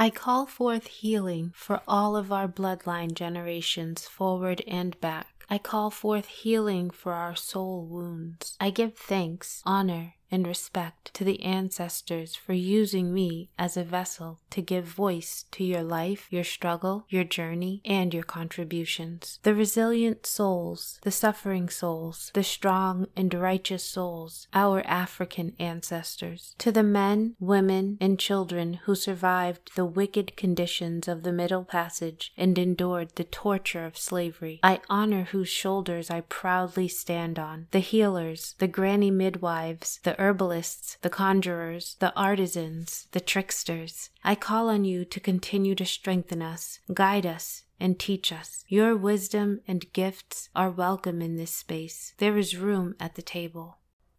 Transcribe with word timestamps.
I 0.00 0.10
call 0.10 0.46
forth 0.46 0.86
healing 0.86 1.52
for 1.56 1.82
all 1.88 2.16
of 2.16 2.30
our 2.30 2.46
bloodline 2.46 3.14
generations, 3.14 4.06
forward 4.06 4.62
and 4.68 4.98
back. 5.00 5.44
I 5.50 5.58
call 5.58 5.90
forth 5.90 6.26
healing 6.26 6.90
for 6.90 7.14
our 7.14 7.34
soul 7.34 7.84
wounds. 7.84 8.56
I 8.60 8.70
give 8.70 8.94
thanks, 8.96 9.60
honor, 9.66 10.14
and 10.30 10.46
respect 10.46 11.12
to 11.14 11.24
the 11.24 11.42
ancestors 11.42 12.34
for 12.34 12.52
using 12.52 13.12
me 13.12 13.50
as 13.58 13.76
a 13.76 13.84
vessel 13.84 14.38
to 14.50 14.62
give 14.62 14.84
voice 14.84 15.44
to 15.50 15.64
your 15.64 15.82
life, 15.82 16.26
your 16.30 16.44
struggle, 16.44 17.04
your 17.08 17.24
journey, 17.24 17.80
and 17.84 18.12
your 18.12 18.22
contributions. 18.22 19.38
The 19.42 19.54
resilient 19.54 20.26
souls, 20.26 20.98
the 21.02 21.10
suffering 21.10 21.68
souls, 21.68 22.30
the 22.34 22.44
strong 22.44 23.06
and 23.16 23.32
righteous 23.32 23.84
souls, 23.84 24.48
our 24.52 24.82
African 24.86 25.54
ancestors. 25.58 26.54
To 26.58 26.72
the 26.72 26.82
men, 26.82 27.34
women, 27.40 27.98
and 28.00 28.18
children 28.18 28.74
who 28.84 28.94
survived 28.94 29.70
the 29.76 29.84
wicked 29.84 30.36
conditions 30.36 31.08
of 31.08 31.22
the 31.22 31.32
Middle 31.32 31.64
Passage 31.64 32.32
and 32.36 32.58
endured 32.58 33.14
the 33.14 33.24
torture 33.24 33.84
of 33.84 33.96
slavery, 33.96 34.60
I 34.62 34.80
honor 34.88 35.24
whose 35.24 35.48
shoulders 35.48 36.10
I 36.10 36.22
proudly 36.22 36.88
stand 36.88 37.38
on. 37.38 37.66
The 37.70 37.78
healers, 37.80 38.54
the 38.58 38.68
granny 38.68 39.10
midwives, 39.10 40.00
the 40.02 40.17
herbalists, 40.18 40.98
the 41.02 41.10
conjurers, 41.10 41.96
the 42.00 42.14
artisans, 42.14 43.06
the 43.12 43.20
tricksters. 43.20 44.10
I 44.24 44.34
call 44.34 44.68
on 44.68 44.84
you 44.84 45.04
to 45.04 45.20
continue 45.20 45.74
to 45.76 45.84
strengthen 45.86 46.42
us, 46.42 46.80
guide 46.92 47.26
us, 47.26 47.64
and 47.80 47.98
teach 47.98 48.32
us. 48.32 48.64
Your 48.68 48.96
wisdom 48.96 49.60
and 49.68 49.92
gifts 49.92 50.48
are 50.54 50.70
welcome 50.70 51.22
in 51.22 51.36
this 51.36 51.52
space. 51.52 52.14
There 52.18 52.36
is 52.36 52.56
room 52.56 52.94
at 52.98 53.14
the 53.14 53.22
table. 53.22 53.78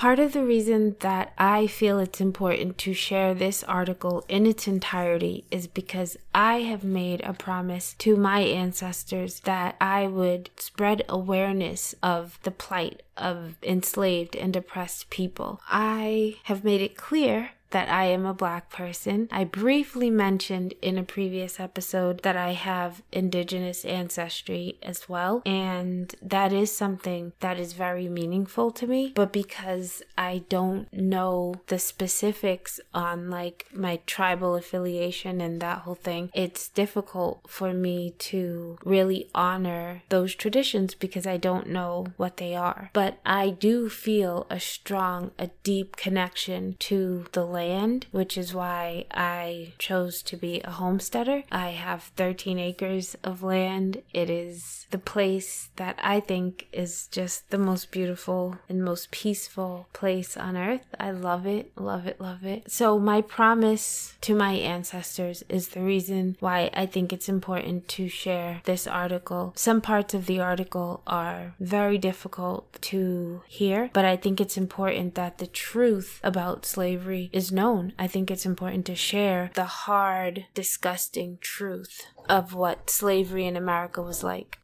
Part 0.04 0.18
of 0.18 0.34
the 0.34 0.44
reason 0.44 0.96
that 1.00 1.32
I 1.38 1.66
feel 1.66 1.98
it's 1.98 2.20
important 2.20 2.76
to 2.76 2.92
share 2.92 3.32
this 3.32 3.64
article 3.64 4.22
in 4.28 4.44
its 4.44 4.68
entirety 4.68 5.46
is 5.50 5.66
because 5.66 6.18
I 6.34 6.56
have 6.56 6.84
made 6.84 7.22
a 7.22 7.32
promise 7.32 7.94
to 8.00 8.14
my 8.14 8.40
ancestors 8.40 9.40
that 9.40 9.76
I 9.80 10.06
would 10.06 10.50
spread 10.58 11.06
awareness 11.08 11.94
of 12.02 12.38
the 12.42 12.50
plight 12.50 13.02
of 13.16 13.54
enslaved 13.62 14.36
and 14.36 14.54
oppressed 14.54 15.08
people. 15.08 15.62
I 15.70 16.36
have 16.42 16.64
made 16.64 16.82
it 16.82 16.98
clear 16.98 17.52
that 17.75 17.88
I 17.88 18.05
am 18.05 18.25
a 18.25 18.32
black 18.32 18.71
person. 18.71 19.29
I 19.32 19.43
briefly 19.43 20.09
mentioned 20.09 20.75
in 20.81 20.97
a 20.97 21.03
previous 21.03 21.59
episode 21.59 22.23
that 22.23 22.37
I 22.37 22.53
have 22.53 23.03
indigenous 23.11 23.85
ancestry 23.85 24.79
as 24.81 25.09
well, 25.09 25.43
and 25.44 26.15
that 26.23 26.53
is 26.53 26.71
something 26.71 27.32
that 27.41 27.59
is 27.59 27.73
very 27.73 28.09
meaningful 28.09 28.71
to 28.71 28.87
me. 28.87 29.12
But 29.17 29.32
because 29.32 30.05
I 30.17 30.44
don't 30.49 30.87
know 30.93 31.56
the 31.67 31.81
specifics 31.81 32.79
on 32.94 33.29
like 33.29 33.67
my 33.73 33.99
tribal 34.06 34.55
affiliation 34.55 35.41
and 35.41 35.61
that 35.61 35.79
whole 35.79 35.97
thing, 35.97 36.31
it's 36.32 36.69
difficult 36.69 37.41
for 37.49 37.73
me 37.73 38.15
to 38.31 38.79
really 38.85 39.29
honor 39.35 40.03
those 40.11 40.37
traditions 40.37 40.94
because 40.94 41.26
I 41.26 41.38
don't 41.38 41.67
know 41.71 42.06
what 42.19 42.37
they 42.37 42.55
are. 42.55 42.91
But 42.93 43.19
I 43.26 43.50
do 43.50 43.88
feel 43.88 44.47
a 44.49 44.61
strong, 44.61 45.32
a 45.41 45.50
deep 45.65 45.97
connection 45.97 46.76
to 46.79 47.26
the 47.32 47.44
land 47.44 47.63
land, 47.64 48.06
which 48.11 48.37
is 48.37 48.55
why 48.55 49.06
I 49.11 49.72
chose 49.78 50.22
to 50.25 50.37
be 50.37 50.61
a 50.61 50.70
homesteader. 50.70 51.43
I 51.50 51.70
have 51.70 52.12
13 52.16 52.58
acres 52.58 53.16
of 53.25 53.43
land. 53.43 54.02
It 54.12 54.28
is 54.31 54.87
the 54.90 54.99
place 54.99 55.70
that 55.76 55.99
I 56.02 56.20
think 56.20 56.66
is 56.72 57.08
just 57.08 57.50
the 57.50 57.58
most 57.58 57.90
beautiful 57.90 58.58
and 58.69 58.84
most 58.84 59.11
peaceful 59.11 59.88
place 59.93 60.37
on 60.37 60.56
earth. 60.56 60.87
I 60.99 61.11
love 61.11 61.46
it, 61.46 61.72
love 61.76 62.06
it, 62.06 62.20
love 62.20 62.44
it. 62.44 62.70
So, 62.70 62.99
my 62.99 63.20
promise 63.22 64.14
to 64.22 64.34
my 64.34 64.52
ancestors 64.52 65.43
is 65.49 65.69
the 65.69 65.82
reason 65.82 66.37
why 66.40 66.70
I 66.75 66.87
think 66.87 67.12
it's 67.12 67.28
important 67.28 67.88
to 67.96 68.08
share 68.08 68.61
this 68.64 68.87
article. 68.87 69.52
Some 69.56 69.81
parts 69.81 70.14
of 70.14 70.26
the 70.26 70.40
article 70.40 71.02
are 71.06 71.55
very 71.58 71.99
difficult 71.99 72.81
to 72.93 73.43
hear, 73.46 73.90
but 73.93 74.05
I 74.05 74.16
think 74.16 74.40
it's 74.40 74.56
important 74.56 75.14
that 75.14 75.38
the 75.38 75.46
truth 75.46 76.20
about 76.22 76.66
slavery 76.66 77.31
is 77.32 77.52
known. 77.54 77.94
I 77.98 78.06
think 78.06 78.30
it's 78.30 78.44
important 78.44 78.84
to 78.86 78.94
share 78.94 79.50
the 79.54 79.64
hard, 79.64 80.46
disgusting 80.52 81.38
truth 81.40 82.06
of 82.28 82.52
what 82.52 82.90
slavery 82.90 83.46
in 83.46 83.56
America 83.56 84.02
was 84.02 84.22
like. 84.22 84.58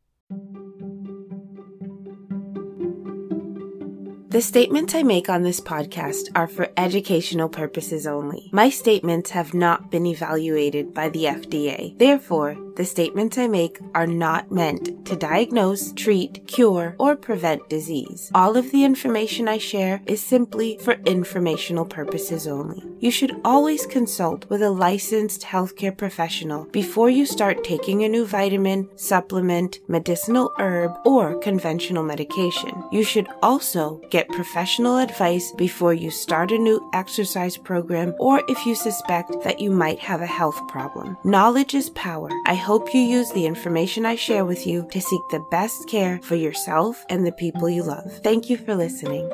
The 4.30 4.40
statements 4.40 4.94
I 4.94 5.02
make 5.02 5.28
on 5.28 5.42
this 5.42 5.60
podcast 5.60 6.28
are 6.36 6.46
for 6.46 6.68
educational 6.76 7.48
purposes 7.48 8.06
only. 8.06 8.48
My 8.52 8.70
statements 8.70 9.30
have 9.30 9.54
not 9.54 9.90
been 9.90 10.06
evaluated 10.06 10.94
by 10.94 11.08
the 11.08 11.24
FDA. 11.24 11.98
Therefore, 11.98 12.56
the 12.80 12.86
statements 12.86 13.36
I 13.36 13.46
make 13.46 13.78
are 13.94 14.06
not 14.06 14.50
meant 14.50 15.04
to 15.04 15.14
diagnose, 15.14 15.92
treat, 15.92 16.46
cure, 16.46 16.96
or 16.98 17.14
prevent 17.14 17.68
disease. 17.68 18.30
All 18.34 18.56
of 18.56 18.70
the 18.70 18.84
information 18.84 19.48
I 19.48 19.58
share 19.58 20.00
is 20.06 20.22
simply 20.22 20.78
for 20.80 20.92
informational 21.04 21.84
purposes 21.84 22.46
only. 22.46 22.82
You 22.98 23.10
should 23.10 23.38
always 23.44 23.84
consult 23.84 24.48
with 24.48 24.62
a 24.62 24.70
licensed 24.70 25.42
healthcare 25.42 25.94
professional 25.94 26.64
before 26.66 27.10
you 27.10 27.26
start 27.26 27.64
taking 27.64 28.02
a 28.02 28.08
new 28.08 28.24
vitamin, 28.24 28.88
supplement, 28.96 29.80
medicinal 29.86 30.50
herb, 30.58 30.92
or 31.04 31.38
conventional 31.40 32.02
medication. 32.02 32.82
You 32.90 33.02
should 33.02 33.28
also 33.42 34.00
get 34.08 34.28
professional 34.30 34.96
advice 34.96 35.52
before 35.52 35.92
you 35.92 36.10
start 36.10 36.50
a 36.50 36.56
new 36.56 36.80
exercise 36.94 37.58
program 37.58 38.14
or 38.18 38.42
if 38.48 38.64
you 38.64 38.74
suspect 38.74 39.42
that 39.44 39.60
you 39.60 39.70
might 39.70 39.98
have 39.98 40.22
a 40.22 40.26
health 40.26 40.60
problem. 40.68 41.18
Knowledge 41.24 41.74
is 41.74 41.90
power. 41.90 42.30
I 42.46 42.54
hope 42.54 42.69
you 42.94 43.00
use 43.00 43.32
the 43.32 43.46
information 43.46 44.06
I 44.06 44.14
share 44.14 44.44
with 44.44 44.64
you 44.64 44.86
to 44.92 45.00
seek 45.00 45.22
the 45.28 45.44
best 45.50 45.88
care 45.88 46.20
for 46.22 46.36
yourself 46.36 47.04
and 47.08 47.26
the 47.26 47.32
people 47.32 47.68
you 47.68 47.82
love. 47.82 48.12
Thank 48.22 48.48
you 48.48 48.56
for 48.56 48.76
listening. 48.76 49.28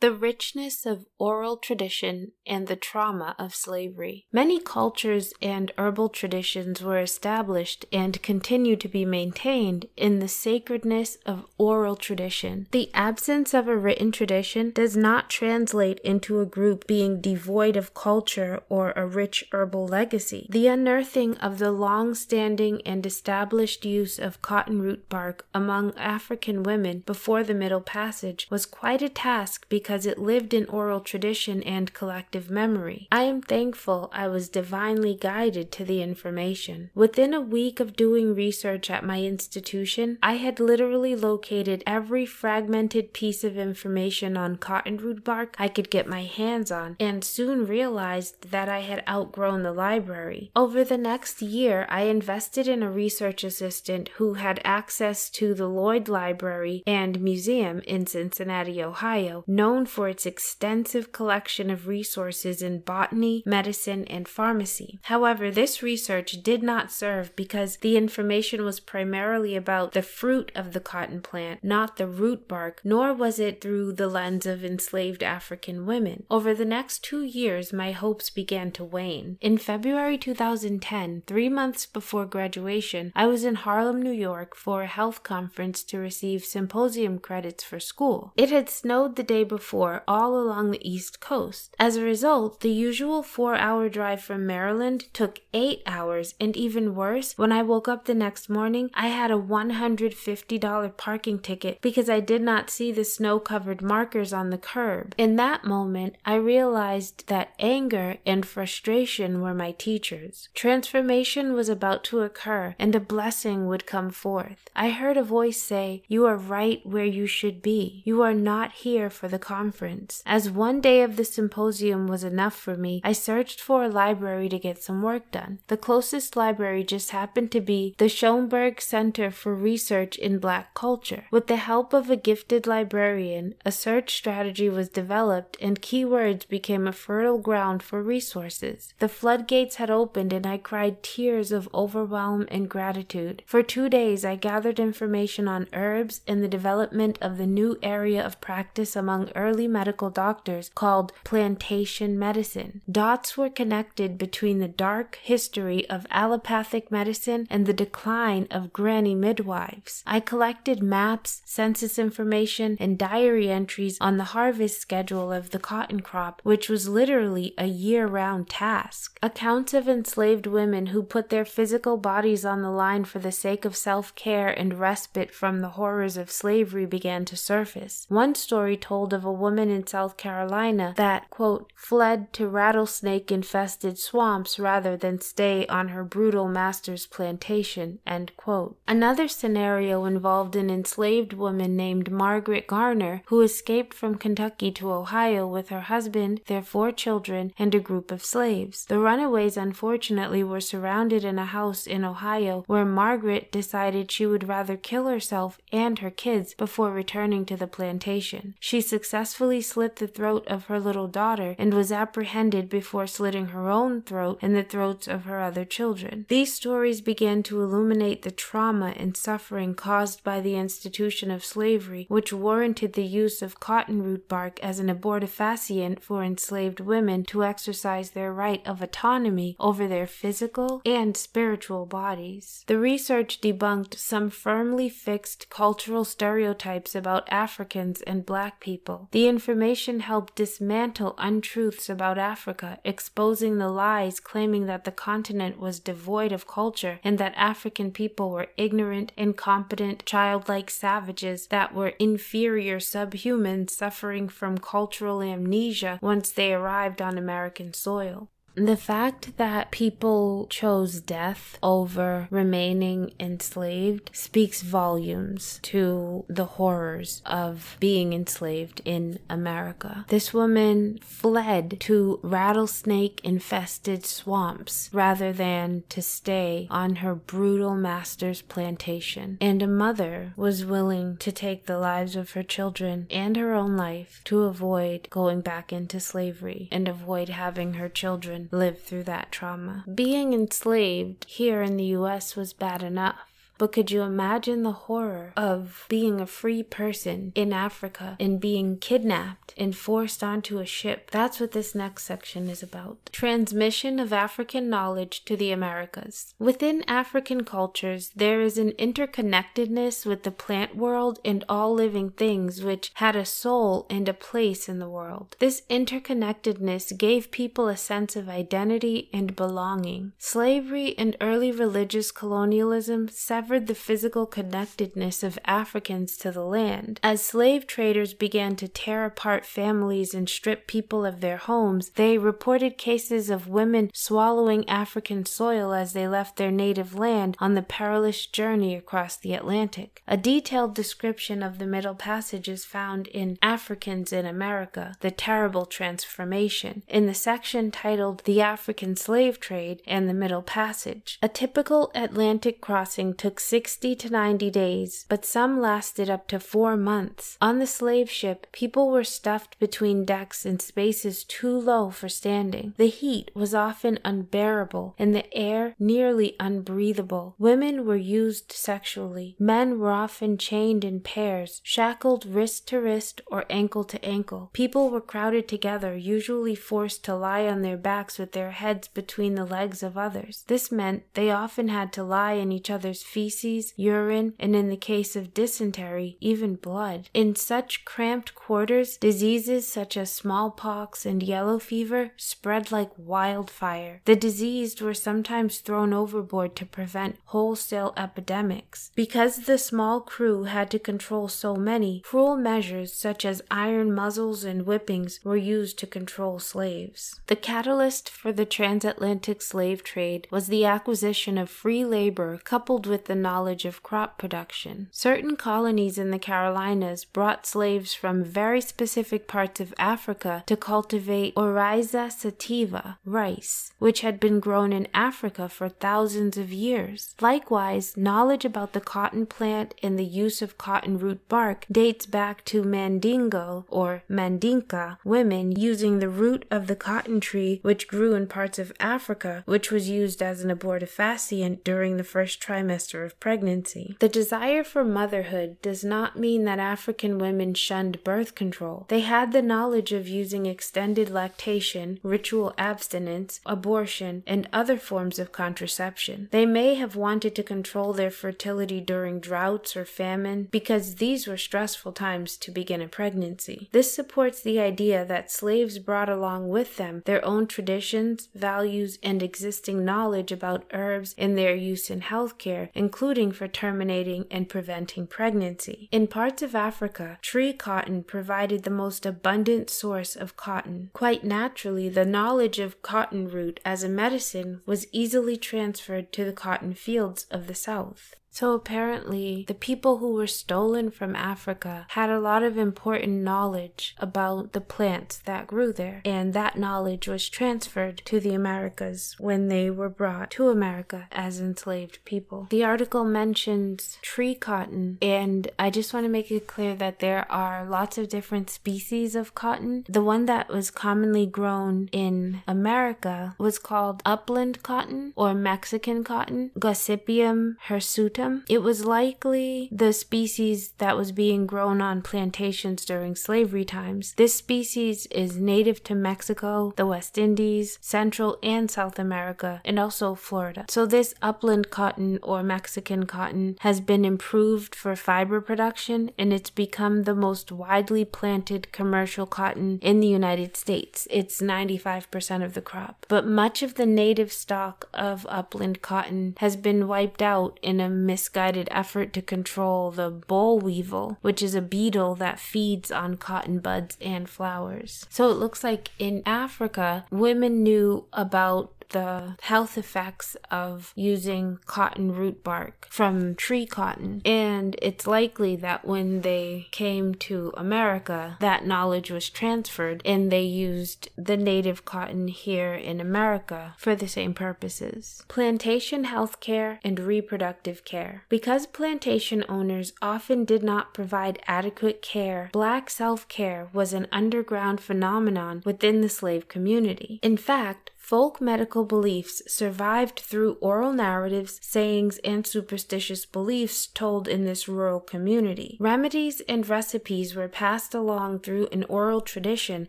The 0.00 0.12
richness 0.12 0.86
of 0.86 1.06
oral 1.18 1.56
tradition 1.56 2.32
and 2.46 2.68
the 2.68 2.76
trauma 2.76 3.34
of 3.38 3.54
slavery. 3.54 4.26
Many 4.32 4.60
cultures 4.60 5.32
and 5.42 5.72
herbal 5.76 6.10
traditions 6.10 6.80
were 6.82 7.00
established 7.00 7.84
and 7.92 8.22
continue 8.22 8.76
to 8.76 8.88
be 8.88 9.04
maintained 9.04 9.86
in 9.96 10.20
the 10.20 10.28
sacredness 10.28 11.16
of 11.26 11.46
oral 11.58 11.96
tradition. 11.96 12.68
The 12.70 12.90
absence 12.94 13.54
of 13.54 13.66
a 13.66 13.76
written 13.76 14.12
tradition 14.12 14.70
does 14.70 14.96
not 14.96 15.30
translate 15.30 15.98
into 16.00 16.40
a 16.40 16.46
group 16.46 16.86
being 16.86 17.20
devoid 17.20 17.76
of 17.76 17.94
culture 17.94 18.62
or 18.68 18.92
a 18.92 19.06
rich 19.06 19.44
herbal 19.52 19.88
legacy. 19.88 20.46
The 20.50 20.68
unearthing 20.68 21.36
of 21.38 21.58
the 21.58 21.72
long 21.72 22.14
standing 22.14 22.82
and 22.86 23.04
established 23.04 23.84
use 23.84 24.18
of 24.18 24.42
cotton 24.42 24.80
root 24.80 25.08
bark 25.08 25.46
among 25.52 25.96
African 25.96 26.62
women 26.62 27.02
before 27.04 27.42
the 27.42 27.54
Middle 27.54 27.80
Passage 27.80 28.46
was 28.50 28.66
quite 28.66 29.02
a 29.02 29.08
task 29.08 29.66
because 29.68 29.87
because 29.88 30.04
it 30.04 30.18
lived 30.18 30.52
in 30.52 30.66
oral 30.66 31.00
tradition 31.00 31.62
and 31.62 31.94
collective 31.94 32.50
memory. 32.50 33.08
I 33.10 33.22
am 33.22 33.40
thankful 33.40 34.10
I 34.12 34.28
was 34.28 34.50
divinely 34.50 35.14
guided 35.14 35.72
to 35.72 35.84
the 35.86 36.02
information. 36.02 36.90
Within 36.94 37.32
a 37.32 37.40
week 37.40 37.80
of 37.80 37.96
doing 37.96 38.34
research 38.34 38.90
at 38.90 39.02
my 39.02 39.22
institution, 39.22 40.18
I 40.22 40.34
had 40.34 40.60
literally 40.60 41.16
located 41.16 41.82
every 41.86 42.26
fragmented 42.26 43.14
piece 43.14 43.42
of 43.42 43.56
information 43.56 44.36
on 44.36 44.56
cottonroot 44.56 45.24
bark 45.24 45.56
I 45.58 45.68
could 45.68 45.88
get 45.88 46.06
my 46.06 46.24
hands 46.24 46.70
on, 46.70 46.98
and 47.00 47.24
soon 47.24 47.66
realized 47.66 48.50
that 48.50 48.68
I 48.68 48.80
had 48.80 49.02
outgrown 49.08 49.62
the 49.62 49.72
library. 49.72 50.50
Over 50.54 50.84
the 50.84 50.98
next 50.98 51.40
year, 51.40 51.86
I 51.88 52.02
invested 52.02 52.68
in 52.68 52.82
a 52.82 52.90
research 52.90 53.42
assistant 53.42 54.10
who 54.16 54.34
had 54.34 54.60
access 54.66 55.30
to 55.30 55.54
the 55.54 55.66
Lloyd 55.66 56.10
Library 56.10 56.82
and 56.86 57.22
Museum 57.22 57.80
in 57.86 58.06
Cincinnati, 58.06 58.82
Ohio, 58.82 59.44
known 59.46 59.77
known 59.78 59.86
for 59.86 60.08
its 60.08 60.26
extensive 60.26 61.12
collection 61.12 61.70
of 61.70 61.86
resources 61.86 62.62
in 62.62 62.80
botany, 62.80 63.44
medicine, 63.46 64.04
and 64.08 64.26
pharmacy. 64.26 64.98
However, 65.02 65.52
this 65.52 65.84
research 65.84 66.42
did 66.42 66.64
not 66.64 66.90
serve 66.90 67.36
because 67.36 67.76
the 67.76 67.96
information 67.96 68.64
was 68.64 68.80
primarily 68.80 69.54
about 69.54 69.92
the 69.92 70.02
fruit 70.02 70.50
of 70.56 70.72
the 70.72 70.80
cotton 70.80 71.20
plant, 71.20 71.62
not 71.62 71.96
the 71.96 72.08
root 72.08 72.48
bark, 72.48 72.80
nor 72.82 73.14
was 73.14 73.38
it 73.38 73.60
through 73.60 73.92
the 73.92 74.08
lens 74.08 74.46
of 74.46 74.64
enslaved 74.64 75.22
African 75.22 75.86
women. 75.86 76.24
Over 76.28 76.54
the 76.54 76.64
next 76.64 77.04
two 77.04 77.22
years, 77.22 77.72
my 77.72 77.92
hopes 77.92 78.30
began 78.30 78.72
to 78.72 78.84
wane. 78.84 79.38
In 79.40 79.58
February 79.58 80.18
2010, 80.18 81.22
three 81.28 81.48
months 81.48 81.86
before 81.86 82.26
graduation, 82.26 83.12
I 83.14 83.26
was 83.26 83.44
in 83.44 83.54
Harlem, 83.54 84.02
New 84.02 84.10
York 84.10 84.56
for 84.56 84.82
a 84.82 84.88
health 84.88 85.22
conference 85.22 85.84
to 85.84 85.98
receive 85.98 86.44
symposium 86.44 87.20
credits 87.20 87.62
for 87.62 87.78
school. 87.78 88.32
It 88.36 88.50
had 88.50 88.68
snowed 88.68 89.14
the 89.14 89.22
day 89.22 89.44
before 89.44 89.67
before 89.68 90.02
all 90.08 90.40
along 90.40 90.70
the 90.70 90.88
East 90.88 91.20
Coast. 91.20 91.76
As 91.78 91.96
a 91.96 92.02
result, 92.02 92.60
the 92.60 92.70
usual 92.70 93.22
four 93.22 93.54
hour 93.54 93.90
drive 93.90 94.22
from 94.22 94.46
Maryland 94.46 95.04
took 95.12 95.40
eight 95.52 95.82
hours, 95.84 96.34
and 96.40 96.56
even 96.56 96.94
worse, 96.94 97.36
when 97.36 97.52
I 97.52 97.60
woke 97.62 97.86
up 97.86 98.06
the 98.06 98.14
next 98.14 98.48
morning, 98.48 98.88
I 98.94 99.08
had 99.08 99.30
a 99.30 99.34
$150 99.34 100.96
parking 100.96 101.38
ticket 101.38 101.82
because 101.82 102.08
I 102.08 102.20
did 102.20 102.40
not 102.40 102.70
see 102.70 102.90
the 102.92 103.04
snow 103.04 103.38
covered 103.38 103.82
markers 103.82 104.32
on 104.32 104.48
the 104.48 104.56
curb. 104.56 105.14
In 105.18 105.36
that 105.36 105.64
moment, 105.64 106.16
I 106.24 106.36
realized 106.36 107.26
that 107.26 107.52
anger 107.58 108.16
and 108.24 108.46
frustration 108.46 109.42
were 109.42 109.52
my 109.52 109.72
teachers. 109.72 110.48
Transformation 110.54 111.52
was 111.52 111.68
about 111.68 112.04
to 112.04 112.20
occur, 112.20 112.74
and 112.78 112.94
a 112.94 113.00
blessing 113.00 113.66
would 113.66 113.84
come 113.84 114.08
forth. 114.08 114.70
I 114.74 114.88
heard 114.88 115.18
a 115.18 115.22
voice 115.22 115.60
say, 115.60 116.04
You 116.08 116.24
are 116.24 116.38
right 116.38 116.80
where 116.86 117.04
you 117.04 117.26
should 117.26 117.60
be. 117.60 118.00
You 118.06 118.22
are 118.22 118.32
not 118.32 118.72
here 118.72 119.10
for 119.10 119.28
the 119.28 119.38
conference. 119.58 120.22
As 120.24 120.48
one 120.48 120.80
day 120.80 121.02
of 121.02 121.16
the 121.16 121.24
symposium 121.24 122.06
was 122.06 122.22
enough 122.22 122.54
for 122.54 122.76
me, 122.76 123.00
I 123.02 123.12
searched 123.12 123.60
for 123.60 123.82
a 123.82 123.88
library 123.88 124.48
to 124.50 124.58
get 124.66 124.80
some 124.80 125.02
work 125.02 125.32
done. 125.32 125.58
The 125.66 125.76
closest 125.76 126.36
library 126.36 126.84
just 126.84 127.10
happened 127.10 127.50
to 127.52 127.60
be 127.60 127.96
the 127.98 128.08
Schomburg 128.18 128.80
Center 128.80 129.32
for 129.32 129.52
Research 129.52 130.16
in 130.16 130.38
Black 130.38 130.74
Culture. 130.74 131.24
With 131.32 131.48
the 131.48 131.56
help 131.56 131.92
of 131.92 132.08
a 132.08 132.14
gifted 132.30 132.68
librarian, 132.68 133.54
a 133.66 133.72
search 133.72 134.14
strategy 134.14 134.68
was 134.68 134.88
developed 134.88 135.56
and 135.60 135.82
keywords 135.82 136.46
became 136.46 136.86
a 136.86 136.92
fertile 136.92 137.38
ground 137.38 137.82
for 137.82 138.00
resources. 138.00 138.94
The 139.00 139.08
floodgates 139.08 139.76
had 139.76 139.90
opened 139.90 140.32
and 140.32 140.46
I 140.46 140.58
cried 140.58 141.02
tears 141.02 141.50
of 141.50 141.68
overwhelm 141.74 142.46
and 142.48 142.70
gratitude. 142.70 143.42
For 143.44 143.64
two 143.64 143.88
days, 143.88 144.24
I 144.24 144.36
gathered 144.36 144.78
information 144.78 145.48
on 145.48 145.66
herbs 145.72 146.20
and 146.28 146.44
the 146.44 146.54
development 146.58 147.18
of 147.20 147.38
the 147.38 147.46
new 147.60 147.76
area 147.82 148.24
of 148.24 148.40
practice 148.40 148.94
among 148.94 149.32
herbs 149.34 149.47
early 149.48 149.66
medical 149.66 150.10
doctors 150.10 150.70
called 150.74 151.10
plantation 151.24 152.18
medicine. 152.18 152.82
Dots 152.90 153.36
were 153.38 153.48
connected 153.48 154.18
between 154.18 154.58
the 154.58 154.68
dark 154.68 155.18
history 155.22 155.88
of 155.88 156.06
allopathic 156.10 156.90
medicine 156.90 157.46
and 157.48 157.64
the 157.64 157.72
decline 157.72 158.46
of 158.50 158.74
granny 158.74 159.14
midwives. 159.14 160.02
I 160.06 160.20
collected 160.20 160.82
maps, 160.82 161.40
census 161.46 161.98
information, 161.98 162.76
and 162.78 162.98
diary 162.98 163.48
entries 163.48 163.96
on 164.02 164.18
the 164.18 164.32
harvest 164.36 164.80
schedule 164.82 165.32
of 165.32 165.50
the 165.50 165.58
cotton 165.58 166.00
crop, 166.00 166.42
which 166.44 166.68
was 166.68 166.86
literally 166.88 167.54
a 167.56 167.66
year 167.66 168.06
round 168.06 168.50
task. 168.50 169.18
Accounts 169.22 169.72
of 169.72 169.88
enslaved 169.88 170.46
women 170.46 170.86
who 170.88 171.02
put 171.02 171.30
their 171.30 171.46
physical 171.46 171.96
bodies 171.96 172.44
on 172.44 172.60
the 172.60 172.70
line 172.70 173.04
for 173.04 173.18
the 173.18 173.32
sake 173.32 173.64
of 173.64 173.74
self 173.74 174.14
care 174.14 174.48
and 174.48 174.78
respite 174.78 175.32
from 175.32 175.60
the 175.60 175.70
horrors 175.70 176.18
of 176.18 176.30
slavery 176.30 176.84
began 176.84 177.24
to 177.24 177.36
surface. 177.36 178.04
One 178.10 178.34
story 178.34 178.76
told 178.76 179.14
of 179.14 179.24
a 179.24 179.37
woman 179.38 179.70
in 179.70 179.86
South 179.86 180.16
Carolina 180.16 180.94
that, 180.96 181.30
quote, 181.30 181.72
fled 181.74 182.32
to 182.34 182.48
rattlesnake 182.48 183.30
infested 183.30 183.98
swamps 183.98 184.58
rather 184.58 184.96
than 184.96 185.20
stay 185.20 185.66
on 185.68 185.88
her 185.88 186.04
brutal 186.04 186.48
master's 186.48 187.06
plantation, 187.06 187.98
end 188.06 188.32
quote. 188.36 188.76
Another 188.86 189.28
scenario 189.28 190.04
involved 190.04 190.56
an 190.56 190.70
enslaved 190.70 191.32
woman 191.32 191.76
named 191.76 192.10
Margaret 192.10 192.66
Garner 192.66 193.22
who 193.26 193.40
escaped 193.40 193.94
from 193.94 194.16
Kentucky 194.16 194.70
to 194.72 194.92
Ohio 194.92 195.46
with 195.46 195.68
her 195.68 195.82
husband, 195.82 196.40
their 196.46 196.62
four 196.62 196.90
children, 196.92 197.52
and 197.58 197.74
a 197.74 197.80
group 197.80 198.10
of 198.10 198.24
slaves. 198.24 198.84
The 198.86 198.98
runaways 198.98 199.56
unfortunately 199.56 200.42
were 200.42 200.60
surrounded 200.60 201.24
in 201.24 201.38
a 201.38 201.46
house 201.46 201.86
in 201.86 202.04
Ohio 202.04 202.64
where 202.66 202.84
Margaret 202.84 203.52
decided 203.52 204.10
she 204.10 204.26
would 204.26 204.48
rather 204.48 204.76
kill 204.76 205.06
herself 205.06 205.58
and 205.72 205.98
her 206.00 206.10
kids 206.10 206.54
before 206.54 206.90
returning 206.90 207.44
to 207.46 207.56
the 207.56 207.66
plantation. 207.66 208.54
She 208.58 208.80
successfully 208.80 209.27
slit 209.36 209.96
the 209.96 210.06
throat 210.06 210.46
of 210.46 210.66
her 210.66 210.80
little 210.80 211.08
daughter 211.08 211.54
and 211.58 211.74
was 211.74 211.92
apprehended 211.92 212.68
before 212.68 213.06
slitting 213.06 213.48
her 213.48 213.68
own 213.68 214.02
throat 214.02 214.38
and 214.42 214.54
the 214.54 214.62
throats 214.62 215.06
of 215.08 215.24
her 215.24 215.40
other 215.40 215.64
children. 215.64 216.26
These 216.28 216.54
stories 216.54 217.00
began 217.00 217.42
to 217.44 217.62
illuminate 217.62 218.22
the 218.22 218.30
trauma 218.30 218.94
and 218.96 219.16
suffering 219.16 219.74
caused 219.74 220.22
by 220.24 220.40
the 220.40 220.56
institution 220.56 221.30
of 221.30 221.44
slavery, 221.44 222.06
which 222.08 222.32
warranted 222.32 222.92
the 222.92 223.04
use 223.04 223.42
of 223.42 223.60
cotton 223.60 224.02
root 224.02 224.28
bark 224.28 224.58
as 224.62 224.78
an 224.78 224.88
abortifacient 224.88 226.00
for 226.00 226.22
enslaved 226.22 226.80
women 226.80 227.24
to 227.24 227.44
exercise 227.44 228.10
their 228.10 228.32
right 228.32 228.66
of 228.66 228.82
autonomy 228.82 229.56
over 229.58 229.86
their 229.86 230.06
physical 230.06 230.82
and 230.84 231.16
spiritual 231.16 231.86
bodies. 231.86 232.64
The 232.66 232.78
research 232.78 233.40
debunked 233.40 233.96
some 233.96 234.30
firmly 234.30 234.88
fixed 234.88 235.50
cultural 235.50 236.04
stereotypes 236.04 236.94
about 236.94 237.28
Africans 237.30 238.02
and 238.02 238.26
black 238.26 238.60
people. 238.60 239.08
The 239.12 239.17
information 239.26 240.00
helped 240.00 240.34
dismantle 240.34 241.14
untruths 241.16 241.88
about 241.88 242.18
Africa, 242.18 242.78
exposing 242.84 243.56
the 243.56 243.70
lies 243.70 244.20
claiming 244.20 244.66
that 244.66 244.84
the 244.84 244.92
continent 244.92 245.58
was 245.58 245.80
devoid 245.80 246.30
of 246.30 246.46
culture 246.46 247.00
and 247.02 247.16
that 247.18 247.32
African 247.34 247.90
people 247.90 248.30
were 248.30 248.48
ignorant, 248.56 249.12
incompetent, 249.16 250.04
childlike 250.04 250.68
savages 250.68 251.46
that 251.46 251.74
were 251.74 251.94
inferior 251.98 252.78
subhumans 252.78 253.70
suffering 253.70 254.28
from 254.28 254.58
cultural 254.58 255.22
amnesia 255.22 255.98
once 256.02 256.30
they 256.30 256.52
arrived 256.52 257.00
on 257.00 257.16
American 257.16 257.72
soil. 257.72 258.28
The 258.58 258.76
fact 258.76 259.36
that 259.36 259.70
people 259.70 260.48
chose 260.50 261.00
death 261.00 261.58
over 261.62 262.26
remaining 262.30 263.12
enslaved 263.20 264.10
speaks 264.12 264.62
volumes 264.62 265.60
to 265.62 266.24
the 266.28 266.44
horrors 266.44 267.22
of 267.24 267.76
being 267.78 268.12
enslaved 268.12 268.82
in 268.84 269.20
America. 269.30 270.04
This 270.08 270.34
woman 270.34 270.98
fled 271.02 271.78
to 271.80 272.18
rattlesnake 272.22 273.20
infested 273.22 274.04
swamps 274.04 274.90
rather 274.92 275.32
than 275.32 275.84
to 275.90 276.02
stay 276.02 276.66
on 276.68 276.96
her 276.96 277.14
brutal 277.14 277.76
master's 277.76 278.42
plantation. 278.42 279.38
And 279.40 279.62
a 279.62 279.68
mother 279.68 280.32
was 280.36 280.64
willing 280.64 281.16
to 281.18 281.30
take 281.30 281.66
the 281.66 281.78
lives 281.78 282.16
of 282.16 282.32
her 282.32 282.42
children 282.42 283.06
and 283.08 283.36
her 283.36 283.54
own 283.54 283.76
life 283.76 284.20
to 284.24 284.42
avoid 284.42 285.08
going 285.10 285.42
back 285.42 285.72
into 285.72 286.00
slavery 286.00 286.68
and 286.72 286.88
avoid 286.88 287.28
having 287.28 287.74
her 287.74 287.88
children 287.88 288.47
lived 288.50 288.82
through 288.82 289.04
that 289.04 289.30
trauma. 289.30 289.84
Being 289.92 290.32
enslaved 290.32 291.24
here 291.28 291.62
in 291.62 291.76
the 291.76 291.84
US 291.84 292.36
was 292.36 292.52
bad 292.52 292.82
enough. 292.82 293.27
But 293.58 293.72
could 293.72 293.90
you 293.90 294.02
imagine 294.02 294.62
the 294.62 294.72
horror 294.72 295.32
of 295.36 295.84
being 295.88 296.20
a 296.20 296.26
free 296.26 296.62
person 296.62 297.32
in 297.34 297.52
Africa 297.52 298.16
and 298.20 298.40
being 298.40 298.78
kidnapped 298.78 299.52
and 299.56 299.76
forced 299.76 300.22
onto 300.22 300.58
a 300.58 300.66
ship? 300.66 301.10
That's 301.10 301.40
what 301.40 301.50
this 301.50 301.74
next 301.74 302.04
section 302.04 302.48
is 302.48 302.62
about. 302.62 303.10
Transmission 303.12 303.98
of 303.98 304.12
African 304.12 304.70
knowledge 304.70 305.24
to 305.24 305.36
the 305.36 305.50
Americas. 305.50 306.34
Within 306.38 306.84
African 306.86 307.42
cultures, 307.42 308.12
there 308.14 308.40
is 308.40 308.58
an 308.58 308.70
interconnectedness 308.72 310.06
with 310.06 310.22
the 310.22 310.30
plant 310.30 310.76
world 310.76 311.18
and 311.24 311.44
all 311.48 311.74
living 311.74 312.10
things 312.10 312.62
which 312.62 312.92
had 312.94 313.16
a 313.16 313.24
soul 313.24 313.86
and 313.90 314.08
a 314.08 314.14
place 314.14 314.68
in 314.68 314.78
the 314.78 314.88
world. 314.88 315.34
This 315.40 315.62
interconnectedness 315.68 316.96
gave 316.96 317.32
people 317.32 317.66
a 317.66 317.76
sense 317.76 318.14
of 318.14 318.28
identity 318.28 319.10
and 319.12 319.34
belonging. 319.34 320.12
Slavery 320.18 320.96
and 320.96 321.16
early 321.20 321.50
religious 321.50 322.12
colonialism 322.12 323.08
severed 323.08 323.47
the 323.56 323.74
physical 323.74 324.26
connectedness 324.26 325.22
of 325.22 325.38
Africans 325.44 326.16
to 326.16 326.32
the 326.32 326.44
land. 326.44 326.98
As 327.02 327.24
slave 327.24 327.66
traders 327.66 328.14
began 328.14 328.56
to 328.56 328.66
tear 328.66 329.04
apart 329.04 329.46
families 329.46 330.14
and 330.14 330.28
strip 330.28 330.66
people 330.66 331.06
of 331.06 331.20
their 331.20 331.36
homes, 331.36 331.90
they 331.90 332.18
reported 332.18 332.76
cases 332.76 333.30
of 333.30 333.46
women 333.46 333.90
swallowing 333.94 334.68
African 334.68 335.24
soil 335.24 335.72
as 335.72 335.92
they 335.92 336.08
left 336.08 336.36
their 336.36 336.50
native 336.50 336.98
land 336.98 337.36
on 337.38 337.54
the 337.54 337.62
perilous 337.62 338.26
journey 338.26 338.74
across 338.74 339.16
the 339.16 339.34
Atlantic. 339.34 340.02
A 340.08 340.16
detailed 340.16 340.74
description 340.74 341.42
of 341.42 341.58
the 341.58 341.66
Middle 341.66 341.94
Passage 341.94 342.48
is 342.48 342.64
found 342.64 343.06
in 343.08 343.38
Africans 343.42 344.12
in 344.12 344.26
America, 344.26 344.96
The 345.00 345.10
Terrible 345.10 345.66
Transformation, 345.66 346.82
in 346.88 347.06
the 347.06 347.14
section 347.14 347.70
titled 347.70 348.24
The 348.24 348.40
African 348.40 348.96
Slave 348.96 349.38
Trade 349.38 349.82
and 349.86 350.08
the 350.08 350.14
Middle 350.14 350.42
Passage. 350.42 351.18
A 351.22 351.28
typical 351.28 351.90
Atlantic 351.94 352.60
crossing 352.60 353.14
took 353.14 353.37
60 353.40 353.94
to 353.96 354.10
90 354.10 354.50
days, 354.50 355.06
but 355.08 355.24
some 355.24 355.60
lasted 355.60 356.10
up 356.10 356.28
to 356.28 356.40
four 356.40 356.76
months. 356.76 357.36
On 357.40 357.58
the 357.58 357.66
slave 357.66 358.10
ship, 358.10 358.46
people 358.52 358.90
were 358.90 359.04
stuffed 359.04 359.58
between 359.58 360.04
decks 360.04 360.44
in 360.44 360.60
spaces 360.60 361.24
too 361.24 361.58
low 361.58 361.90
for 361.90 362.08
standing. 362.08 362.74
The 362.76 362.86
heat 362.86 363.30
was 363.34 363.54
often 363.54 363.98
unbearable 364.04 364.94
and 364.98 365.14
the 365.14 365.32
air 365.36 365.74
nearly 365.78 366.36
unbreathable. 366.40 367.34
Women 367.38 367.86
were 367.86 367.96
used 367.96 368.52
sexually. 368.52 369.36
Men 369.38 369.78
were 369.78 369.92
often 369.92 370.38
chained 370.38 370.84
in 370.84 371.00
pairs, 371.00 371.60
shackled 371.64 372.26
wrist 372.26 372.68
to 372.68 372.80
wrist 372.80 373.20
or 373.26 373.44
ankle 373.50 373.84
to 373.84 374.04
ankle. 374.04 374.50
People 374.52 374.90
were 374.90 375.00
crowded 375.00 375.48
together, 375.48 375.96
usually 375.96 376.54
forced 376.54 377.04
to 377.04 377.14
lie 377.14 377.46
on 377.46 377.62
their 377.62 377.76
backs 377.76 378.18
with 378.18 378.32
their 378.32 378.50
heads 378.50 378.88
between 378.88 379.34
the 379.34 379.44
legs 379.44 379.82
of 379.82 379.96
others. 379.96 380.44
This 380.46 380.70
meant 380.70 381.02
they 381.14 381.30
often 381.30 381.68
had 381.68 381.92
to 381.94 382.04
lie 382.04 382.32
in 382.32 382.52
each 382.52 382.70
other's 382.70 383.02
feces, 383.28 383.74
urine, 383.76 384.32
and 384.38 384.56
in 384.56 384.70
the 384.70 384.76
case 384.76 385.14
of 385.14 385.34
dysentery, 385.34 386.16
even 386.18 386.54
blood. 386.54 387.10
In 387.12 387.36
such 387.36 387.84
cramped 387.84 388.34
quarters, 388.34 388.96
diseases 388.96 389.70
such 389.70 389.96
as 389.98 390.10
smallpox 390.10 391.04
and 391.04 391.22
yellow 391.22 391.58
fever 391.58 392.12
spread 392.16 392.72
like 392.72 392.90
wildfire. 392.96 394.00
The 394.06 394.16
diseased 394.16 394.80
were 394.80 394.94
sometimes 394.94 395.58
thrown 395.58 395.92
overboard 395.92 396.56
to 396.56 396.64
prevent 396.64 397.18
wholesale 397.26 397.92
epidemics. 397.98 398.90
Because 398.94 399.44
the 399.44 399.58
small 399.58 400.00
crew 400.00 400.44
had 400.44 400.70
to 400.70 400.78
control 400.78 401.28
so 401.28 401.54
many, 401.54 402.00
cruel 402.00 402.36
measures 402.36 402.94
such 402.94 403.26
as 403.26 403.42
iron 403.50 403.94
muzzles 403.94 404.42
and 404.42 404.62
whippings 404.62 405.20
were 405.22 405.36
used 405.36 405.78
to 405.80 405.86
control 405.86 406.38
slaves. 406.38 407.20
The 407.26 407.36
catalyst 407.36 408.08
for 408.08 408.32
the 408.32 408.46
transatlantic 408.46 409.42
slave 409.42 409.84
trade 409.84 410.26
was 410.30 410.46
the 410.46 410.64
acquisition 410.64 411.36
of 411.36 411.50
free 411.50 411.84
labor 411.84 412.40
coupled 412.44 412.86
with 412.86 413.04
the 413.04 413.17
knowledge 413.22 413.64
of 413.64 413.82
crop 413.82 414.18
production. 414.18 414.88
Certain 414.90 415.36
colonies 415.36 415.98
in 415.98 416.10
the 416.10 416.18
Carolinas 416.18 417.04
brought 417.04 417.46
slaves 417.46 417.94
from 417.94 418.24
very 418.24 418.60
specific 418.60 419.26
parts 419.26 419.60
of 419.60 419.74
Africa 419.78 420.44
to 420.46 420.56
cultivate 420.56 421.34
Oryza 421.34 422.10
sativa, 422.10 422.98
rice, 423.04 423.72
which 423.78 424.00
had 424.00 424.20
been 424.20 424.40
grown 424.40 424.72
in 424.72 424.88
Africa 424.94 425.48
for 425.48 425.68
thousands 425.68 426.36
of 426.36 426.52
years. 426.52 427.14
Likewise, 427.20 427.96
knowledge 427.96 428.44
about 428.44 428.72
the 428.72 428.80
cotton 428.80 429.26
plant 429.26 429.74
and 429.82 429.98
the 429.98 430.04
use 430.04 430.42
of 430.42 430.58
cotton 430.58 430.98
root 430.98 431.28
bark 431.28 431.66
dates 431.70 432.06
back 432.06 432.44
to 432.44 432.62
Mandingo 432.62 433.64
or 433.68 434.02
Mandinka 434.10 434.98
women 435.04 435.52
using 435.52 435.98
the 435.98 436.08
root 436.08 436.44
of 436.50 436.66
the 436.66 436.76
cotton 436.76 437.20
tree 437.20 437.60
which 437.62 437.88
grew 437.88 438.14
in 438.14 438.26
parts 438.26 438.58
of 438.58 438.72
Africa, 438.80 439.42
which 439.46 439.70
was 439.70 439.88
used 439.88 440.22
as 440.22 440.42
an 440.42 440.50
abortifacient 440.50 441.64
during 441.64 441.96
the 441.96 442.04
first 442.04 442.40
trimester 442.40 443.04
of 443.08 443.18
pregnancy. 443.18 443.96
The 444.00 444.08
desire 444.08 444.62
for 444.62 444.84
motherhood 444.84 445.56
does 445.62 445.82
not 445.82 446.18
mean 446.18 446.44
that 446.44 446.58
African 446.58 447.16
women 447.18 447.54
shunned 447.54 448.04
birth 448.04 448.34
control. 448.34 448.84
They 448.88 449.00
had 449.00 449.32
the 449.32 449.40
knowledge 449.40 449.92
of 449.92 450.06
using 450.06 450.44
extended 450.44 451.08
lactation, 451.08 452.00
ritual 452.02 452.52
abstinence, 452.58 453.40
abortion, 453.46 454.22
and 454.26 454.46
other 454.52 454.76
forms 454.76 455.18
of 455.18 455.32
contraception. 455.32 456.28
They 456.32 456.44
may 456.44 456.74
have 456.74 456.96
wanted 456.96 457.34
to 457.36 457.42
control 457.42 457.94
their 457.94 458.10
fertility 458.10 458.80
during 458.82 459.20
droughts 459.20 459.74
or 459.74 459.86
famine 459.86 460.48
because 460.50 460.96
these 460.96 461.26
were 461.26 461.38
stressful 461.38 461.92
times 461.92 462.36
to 462.36 462.50
begin 462.50 462.82
a 462.82 462.88
pregnancy. 462.88 463.70
This 463.72 463.94
supports 463.94 464.42
the 464.42 464.60
idea 464.60 465.06
that 465.06 465.30
slaves 465.30 465.78
brought 465.78 466.10
along 466.10 466.50
with 466.50 466.76
them 466.76 467.02
their 467.06 467.24
own 467.24 467.46
traditions, 467.46 468.28
values, 468.34 468.98
and 469.02 469.22
existing 469.22 469.84
knowledge 469.84 470.30
about 470.30 470.66
herbs 470.74 471.14
and 471.16 471.38
their 471.38 471.54
use 471.54 471.88
in 471.88 472.02
healthcare, 472.02 472.68
including 472.88 473.30
for 473.30 473.46
terminating 473.46 474.24
and 474.30 474.48
preventing 474.48 475.06
pregnancy. 475.06 475.90
In 475.92 476.06
parts 476.06 476.40
of 476.40 476.54
Africa, 476.54 477.18
tree 477.20 477.52
cotton 477.52 478.02
provided 478.02 478.62
the 478.62 478.70
most 478.70 479.04
abundant 479.04 479.68
source 479.68 480.16
of 480.16 480.38
cotton. 480.38 480.88
Quite 480.94 481.22
naturally, 481.22 481.90
the 481.90 482.06
knowledge 482.06 482.58
of 482.58 482.80
cotton 482.80 483.28
root 483.28 483.60
as 483.62 483.82
a 483.82 483.90
medicine 483.90 484.62
was 484.64 484.86
easily 484.90 485.36
transferred 485.36 486.14
to 486.14 486.24
the 486.24 486.32
cotton 486.32 486.72
fields 486.72 487.26
of 487.30 487.46
the 487.46 487.54
South. 487.54 488.14
So 488.38 488.52
apparently, 488.52 489.44
the 489.48 489.52
people 489.68 489.98
who 489.98 490.12
were 490.12 490.28
stolen 490.28 490.92
from 490.92 491.16
Africa 491.16 491.86
had 491.88 492.08
a 492.08 492.20
lot 492.20 492.44
of 492.44 492.56
important 492.56 493.24
knowledge 493.24 493.96
about 493.98 494.52
the 494.52 494.60
plants 494.60 495.18
that 495.24 495.48
grew 495.48 495.72
there, 495.72 496.02
and 496.04 496.32
that 496.34 496.56
knowledge 496.56 497.08
was 497.08 497.28
transferred 497.28 498.00
to 498.04 498.20
the 498.20 498.34
Americas 498.34 499.16
when 499.18 499.48
they 499.48 499.70
were 499.70 499.88
brought 499.88 500.30
to 500.30 500.50
America 500.50 501.08
as 501.10 501.40
enslaved 501.40 501.98
people. 502.04 502.46
The 502.50 502.62
article 502.62 503.02
mentions 503.02 503.98
tree 504.02 504.36
cotton, 504.36 504.98
and 505.02 505.50
I 505.58 505.70
just 505.70 505.92
want 505.92 506.04
to 506.04 506.08
make 506.08 506.30
it 506.30 506.46
clear 506.46 506.76
that 506.76 507.00
there 507.00 507.26
are 507.32 507.66
lots 507.68 507.98
of 507.98 508.08
different 508.08 508.50
species 508.50 509.16
of 509.16 509.34
cotton. 509.34 509.84
The 509.88 510.08
one 510.14 510.26
that 510.26 510.48
was 510.48 510.70
commonly 510.70 511.26
grown 511.26 511.88
in 511.90 512.42
America 512.46 513.34
was 513.36 513.58
called 513.58 514.00
upland 514.06 514.62
cotton 514.62 515.12
or 515.16 515.34
Mexican 515.34 516.04
cotton, 516.04 516.52
Gossypium 516.56 517.56
hirsutum 517.66 518.27
it 518.48 518.62
was 518.62 518.84
likely 518.84 519.68
the 519.72 519.92
species 519.92 520.72
that 520.78 520.96
was 520.96 521.12
being 521.12 521.46
grown 521.46 521.80
on 521.80 522.02
plantations 522.02 522.84
during 522.84 523.16
slavery 523.16 523.64
times. 523.64 524.14
This 524.16 524.34
species 524.34 525.06
is 525.06 525.36
native 525.36 525.82
to 525.84 525.94
Mexico, 525.94 526.72
the 526.76 526.86
West 526.86 527.18
Indies, 527.18 527.78
Central 527.80 528.38
and 528.42 528.70
South 528.70 528.98
America, 528.98 529.60
and 529.64 529.78
also 529.78 530.14
Florida. 530.14 530.66
So, 530.68 530.86
this 530.86 531.14
upland 531.22 531.70
cotton 531.70 532.18
or 532.22 532.42
Mexican 532.42 533.06
cotton 533.06 533.56
has 533.60 533.80
been 533.80 534.04
improved 534.04 534.74
for 534.74 534.94
fiber 534.96 535.40
production 535.40 536.10
and 536.18 536.32
it's 536.32 536.50
become 536.50 537.04
the 537.04 537.14
most 537.14 537.50
widely 537.52 538.04
planted 538.04 538.72
commercial 538.72 539.26
cotton 539.26 539.78
in 539.82 540.00
the 540.00 540.06
United 540.06 540.56
States. 540.56 541.06
It's 541.10 541.40
95% 541.40 542.44
of 542.44 542.54
the 542.54 542.60
crop. 542.60 543.06
But 543.08 543.26
much 543.26 543.62
of 543.62 543.74
the 543.74 543.86
native 543.86 544.32
stock 544.32 544.88
of 544.92 545.26
upland 545.28 545.82
cotton 545.82 546.34
has 546.38 546.56
been 546.56 546.88
wiped 546.88 547.22
out 547.22 547.58
in 547.62 547.80
a 547.80 547.88
misguided 548.08 548.68
effort 548.72 549.12
to 549.12 549.22
control 549.22 549.92
the 549.92 550.10
boll 550.10 550.58
weevil, 550.58 551.18
which 551.20 551.42
is 551.42 551.54
a 551.54 551.62
beetle 551.62 552.16
that 552.16 552.40
feeds 552.40 552.90
on 552.90 553.16
cotton 553.16 553.60
buds 553.60 553.96
and 554.00 554.28
flowers. 554.28 555.06
So 555.08 555.30
it 555.30 555.34
looks 555.34 555.62
like 555.62 555.90
in 555.98 556.22
Africa, 556.26 557.04
women 557.10 557.62
knew 557.62 558.06
about 558.12 558.77
the 558.90 559.36
health 559.42 559.76
effects 559.76 560.36
of 560.50 560.92
using 560.94 561.58
cotton 561.66 562.14
root 562.14 562.42
bark 562.42 562.86
from 562.90 563.34
tree 563.34 563.66
cotton. 563.66 564.22
And 564.24 564.76
it's 564.80 565.06
likely 565.06 565.56
that 565.56 565.84
when 565.84 566.22
they 566.22 566.68
came 566.70 567.14
to 567.16 567.52
America, 567.56 568.36
that 568.40 568.66
knowledge 568.66 569.10
was 569.10 569.28
transferred 569.30 570.02
and 570.04 570.30
they 570.30 570.42
used 570.42 571.08
the 571.16 571.36
native 571.36 571.84
cotton 571.84 572.28
here 572.28 572.74
in 572.74 573.00
America 573.00 573.74
for 573.78 573.94
the 573.94 574.08
same 574.08 574.34
purposes. 574.34 575.24
Plantation 575.28 576.04
health 576.04 576.40
care 576.40 576.80
and 576.84 576.98
reproductive 577.00 577.84
care. 577.84 578.24
Because 578.28 578.66
plantation 578.66 579.44
owners 579.48 579.92
often 580.00 580.44
did 580.44 580.62
not 580.62 580.94
provide 580.94 581.42
adequate 581.46 582.02
care, 582.02 582.50
black 582.52 582.90
self 582.90 583.28
care 583.28 583.68
was 583.72 583.92
an 583.92 584.06
underground 584.12 584.80
phenomenon 584.80 585.62
within 585.64 586.00
the 586.00 586.08
slave 586.08 586.48
community. 586.48 587.20
In 587.22 587.36
fact, 587.36 587.90
Folk 588.08 588.40
medical 588.40 588.86
beliefs 588.86 589.42
survived 589.46 590.20
through 590.20 590.56
oral 590.62 590.94
narratives, 590.94 591.60
sayings, 591.62 592.16
and 592.24 592.46
superstitious 592.46 593.26
beliefs 593.26 593.86
told 593.86 594.26
in 594.26 594.46
this 594.46 594.66
rural 594.66 594.98
community. 594.98 595.76
Remedies 595.78 596.40
and 596.48 596.66
recipes 596.66 597.34
were 597.34 597.48
passed 597.48 597.94
along 597.94 598.38
through 598.38 598.66
an 598.72 598.84
oral 598.84 599.20
tradition, 599.20 599.88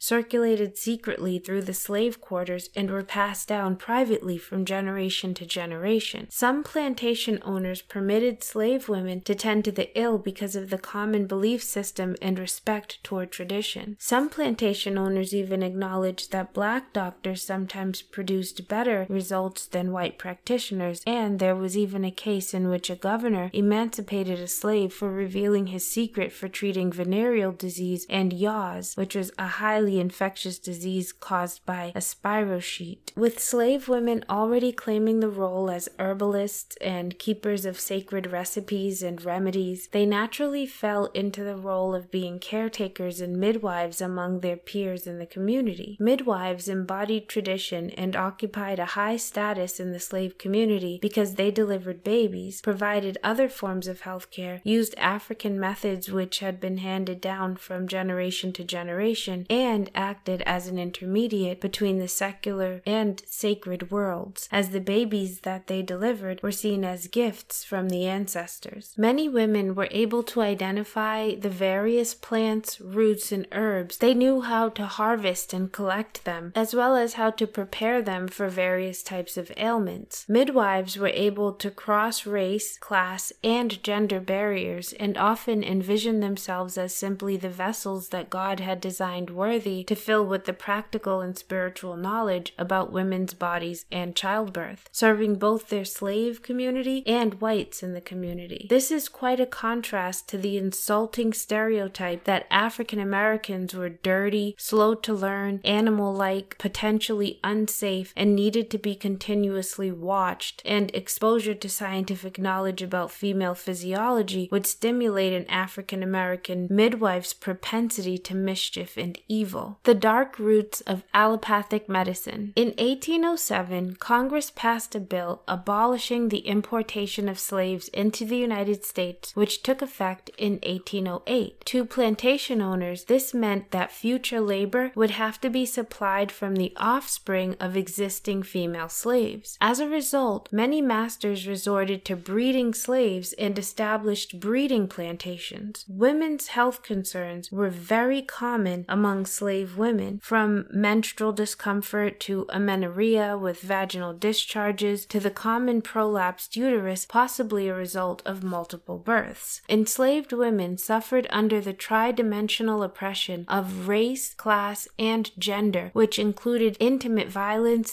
circulated 0.00 0.78
secretly 0.78 1.38
through 1.38 1.60
the 1.60 1.74
slave 1.74 2.18
quarters, 2.18 2.70
and 2.74 2.90
were 2.90 3.02
passed 3.02 3.48
down 3.48 3.76
privately 3.76 4.38
from 4.38 4.64
generation 4.64 5.34
to 5.34 5.44
generation. 5.44 6.26
Some 6.30 6.64
plantation 6.64 7.38
owners 7.44 7.82
permitted 7.82 8.42
slave 8.42 8.88
women 8.88 9.20
to 9.24 9.34
tend 9.34 9.66
to 9.66 9.72
the 9.72 9.90
ill 9.94 10.16
because 10.16 10.56
of 10.56 10.70
the 10.70 10.78
common 10.78 11.26
belief 11.26 11.62
system 11.62 12.16
and 12.22 12.38
respect 12.38 13.04
toward 13.04 13.30
tradition. 13.30 13.98
Some 14.00 14.30
plantation 14.30 14.96
owners 14.96 15.34
even 15.34 15.62
acknowledged 15.62 16.32
that 16.32 16.54
black 16.54 16.94
doctors 16.94 17.42
sometimes 17.42 18.04
produced 18.10 18.68
better 18.68 19.06
results 19.08 19.66
than 19.66 19.92
white 19.92 20.18
practitioners, 20.18 21.02
and 21.06 21.38
there 21.38 21.56
was 21.56 21.76
even 21.76 22.04
a 22.04 22.10
case 22.10 22.54
in 22.54 22.68
which 22.68 22.90
a 22.90 22.96
governor 22.96 23.50
emancipated 23.52 24.38
a 24.38 24.48
slave 24.48 24.92
for 24.92 25.10
revealing 25.10 25.68
his 25.68 25.88
secret 25.88 26.32
for 26.32 26.48
treating 26.48 26.92
venereal 26.92 27.52
disease 27.52 28.06
and 28.08 28.32
yaws, 28.32 28.94
which 28.96 29.14
was 29.14 29.32
a 29.38 29.46
highly 29.46 30.00
infectious 30.00 30.58
disease 30.58 31.12
caused 31.12 31.64
by 31.66 31.92
a 31.94 32.00
spirochete. 32.00 33.14
With 33.16 33.38
slave 33.40 33.88
women 33.88 34.24
already 34.28 34.72
claiming 34.72 35.20
the 35.20 35.28
role 35.28 35.70
as 35.70 35.88
herbalists 35.98 36.76
and 36.80 37.18
keepers 37.18 37.64
of 37.64 37.80
sacred 37.80 38.32
recipes 38.32 39.02
and 39.02 39.22
remedies, 39.24 39.88
they 39.88 40.06
naturally 40.06 40.66
fell 40.66 41.06
into 41.06 41.42
the 41.42 41.56
role 41.56 41.94
of 41.94 42.10
being 42.10 42.38
caretakers 42.38 43.20
and 43.20 43.36
midwives 43.38 44.00
among 44.00 44.40
their 44.40 44.56
peers 44.56 45.06
in 45.06 45.18
the 45.18 45.26
community. 45.26 45.96
Midwives 46.00 46.68
embodied 46.68 47.28
tradition 47.28 47.90
and 47.96 48.16
occupied 48.16 48.78
a 48.78 48.86
high 48.96 49.16
status 49.16 49.78
in 49.80 49.92
the 49.92 50.00
slave 50.00 50.38
community 50.38 50.98
because 51.00 51.34
they 51.34 51.50
delivered 51.50 52.04
babies, 52.04 52.60
provided 52.60 53.18
other 53.22 53.48
forms 53.48 53.88
of 53.88 54.02
health 54.02 54.30
care, 54.30 54.60
used 54.64 54.94
African 54.96 55.58
methods 55.58 56.10
which 56.10 56.40
had 56.40 56.60
been 56.60 56.78
handed 56.78 57.20
down 57.20 57.56
from 57.56 57.88
generation 57.88 58.52
to 58.52 58.64
generation, 58.64 59.46
and 59.48 59.90
acted 59.94 60.42
as 60.42 60.66
an 60.66 60.78
intermediate 60.78 61.60
between 61.60 61.98
the 61.98 62.08
secular 62.08 62.82
and 62.84 63.22
sacred 63.26 63.90
worlds, 63.90 64.48
as 64.50 64.70
the 64.70 64.80
babies 64.80 65.40
that 65.40 65.66
they 65.66 65.82
delivered 65.82 66.42
were 66.42 66.52
seen 66.52 66.84
as 66.84 67.08
gifts 67.08 67.64
from 67.64 67.88
the 67.88 68.06
ancestors. 68.06 68.92
Many 68.96 69.28
women 69.28 69.74
were 69.74 69.88
able 69.90 70.22
to 70.24 70.40
identify 70.40 71.34
the 71.34 71.50
various 71.50 72.14
plants, 72.14 72.80
roots, 72.80 73.32
and 73.32 73.46
herbs. 73.52 73.98
They 73.98 74.14
knew 74.14 74.40
how 74.42 74.68
to 74.70 74.86
harvest 74.86 75.52
and 75.52 75.72
collect 75.72 76.24
them, 76.24 76.52
as 76.54 76.74
well 76.74 76.96
as 76.96 77.14
how 77.14 77.30
to 77.30 77.46
prepare 77.46 77.85
prepare 77.86 78.02
them 78.02 78.26
for 78.26 78.48
various 78.48 79.00
types 79.00 79.36
of 79.36 79.52
ailments. 79.56 80.24
Midwives 80.28 80.98
were 80.98 81.06
able 81.14 81.52
to 81.52 81.70
cross 81.70 82.26
race, 82.26 82.76
class, 82.78 83.32
and 83.44 83.80
gender 83.84 84.18
barriers 84.18 84.92
and 84.94 85.16
often 85.16 85.62
envisioned 85.62 86.20
themselves 86.20 86.76
as 86.76 86.92
simply 86.92 87.36
the 87.36 87.48
vessels 87.48 88.08
that 88.08 88.28
God 88.28 88.58
had 88.58 88.80
designed 88.80 89.30
worthy 89.30 89.84
to 89.84 89.94
fill 89.94 90.26
with 90.26 90.46
the 90.46 90.52
practical 90.52 91.20
and 91.20 91.38
spiritual 91.38 91.96
knowledge 91.96 92.52
about 92.58 92.92
women's 92.92 93.34
bodies 93.34 93.84
and 93.92 94.16
childbirth, 94.16 94.88
serving 94.90 95.36
both 95.36 95.68
their 95.68 95.84
slave 95.84 96.42
community 96.42 97.04
and 97.06 97.40
whites 97.40 97.84
in 97.84 97.92
the 97.92 98.00
community. 98.00 98.66
This 98.68 98.90
is 98.90 99.08
quite 99.08 99.38
a 99.38 99.46
contrast 99.46 100.28
to 100.30 100.38
the 100.38 100.56
insulting 100.56 101.32
stereotype 101.32 102.24
that 102.24 102.48
African 102.50 102.98
Americans 102.98 103.74
were 103.74 103.90
dirty, 103.90 104.56
slow 104.58 104.96
to 104.96 105.14
learn, 105.14 105.60
animal 105.62 106.12
like, 106.12 106.58
potentially 106.58 107.38
unsafe 107.44 107.75
safe 107.76 108.12
and 108.16 108.34
needed 108.34 108.70
to 108.70 108.78
be 108.78 108.94
continuously 108.94 109.92
watched, 109.92 110.62
and 110.64 110.94
exposure 110.94 111.54
to 111.54 111.68
scientific 111.68 112.38
knowledge 112.38 112.82
about 112.82 113.10
female 113.10 113.54
physiology 113.54 114.48
would 114.50 114.66
stimulate 114.66 115.32
an 115.32 115.48
African 115.48 116.02
American 116.02 116.66
midwife's 116.70 117.34
propensity 117.34 118.18
to 118.18 118.34
mischief 118.34 118.96
and 118.96 119.18
evil. 119.28 119.78
The 119.84 119.94
dark 119.94 120.38
roots 120.38 120.80
of 120.82 121.04
allopathic 121.12 121.88
medicine. 121.88 122.52
In 122.56 122.68
1807, 122.78 123.96
Congress 123.96 124.50
passed 124.54 124.94
a 124.94 125.00
bill 125.00 125.42
abolishing 125.46 126.28
the 126.28 126.46
importation 126.46 127.28
of 127.28 127.38
slaves 127.38 127.88
into 127.88 128.24
the 128.24 128.36
United 128.36 128.84
States, 128.84 129.34
which 129.34 129.62
took 129.62 129.82
effect 129.82 130.30
in 130.38 130.54
1808. 130.62 131.64
To 131.66 131.84
plantation 131.84 132.60
owners, 132.62 133.04
this 133.04 133.34
meant 133.34 133.70
that 133.70 133.92
future 133.92 134.40
labor 134.40 134.92
would 134.94 135.12
have 135.12 135.40
to 135.40 135.50
be 135.50 135.66
supplied 135.66 136.32
from 136.32 136.56
the 136.56 136.72
offspring 136.76 137.56
of 137.66 137.76
existing 137.76 138.44
female 138.44 138.88
slaves. 138.88 139.58
As 139.60 139.80
a 139.80 139.88
result, 139.88 140.48
many 140.52 140.80
masters 140.80 141.48
resorted 141.48 142.04
to 142.04 142.16
breeding 142.16 142.72
slaves 142.72 143.32
and 143.34 143.58
established 143.58 144.38
breeding 144.38 144.86
plantations. 144.86 145.84
Women's 145.88 146.46
health 146.48 146.82
concerns 146.82 147.50
were 147.50 147.68
very 147.68 148.22
common 148.22 148.84
among 148.88 149.26
slave 149.26 149.76
women, 149.76 150.20
from 150.22 150.66
menstrual 150.70 151.32
discomfort 151.32 152.20
to 152.20 152.46
amenorrhea 152.50 153.36
with 153.36 153.60
vaginal 153.60 154.14
discharges 154.14 155.04
to 155.06 155.18
the 155.18 155.30
common 155.30 155.82
prolapsed 155.82 156.56
uterus, 156.56 157.04
possibly 157.04 157.66
a 157.68 157.74
result 157.74 158.22
of 158.24 158.44
multiple 158.44 158.98
births. 158.98 159.60
Enslaved 159.68 160.32
women 160.32 160.78
suffered 160.78 161.26
under 161.30 161.60
the 161.60 161.72
tri-dimensional 161.72 162.84
oppression 162.84 163.44
of 163.48 163.88
race, 163.88 164.34
class, 164.34 164.86
and 164.98 165.32
gender, 165.38 165.90
which 165.92 166.18
included 166.18 166.76
intimate 166.78 167.28
violence 167.28 167.45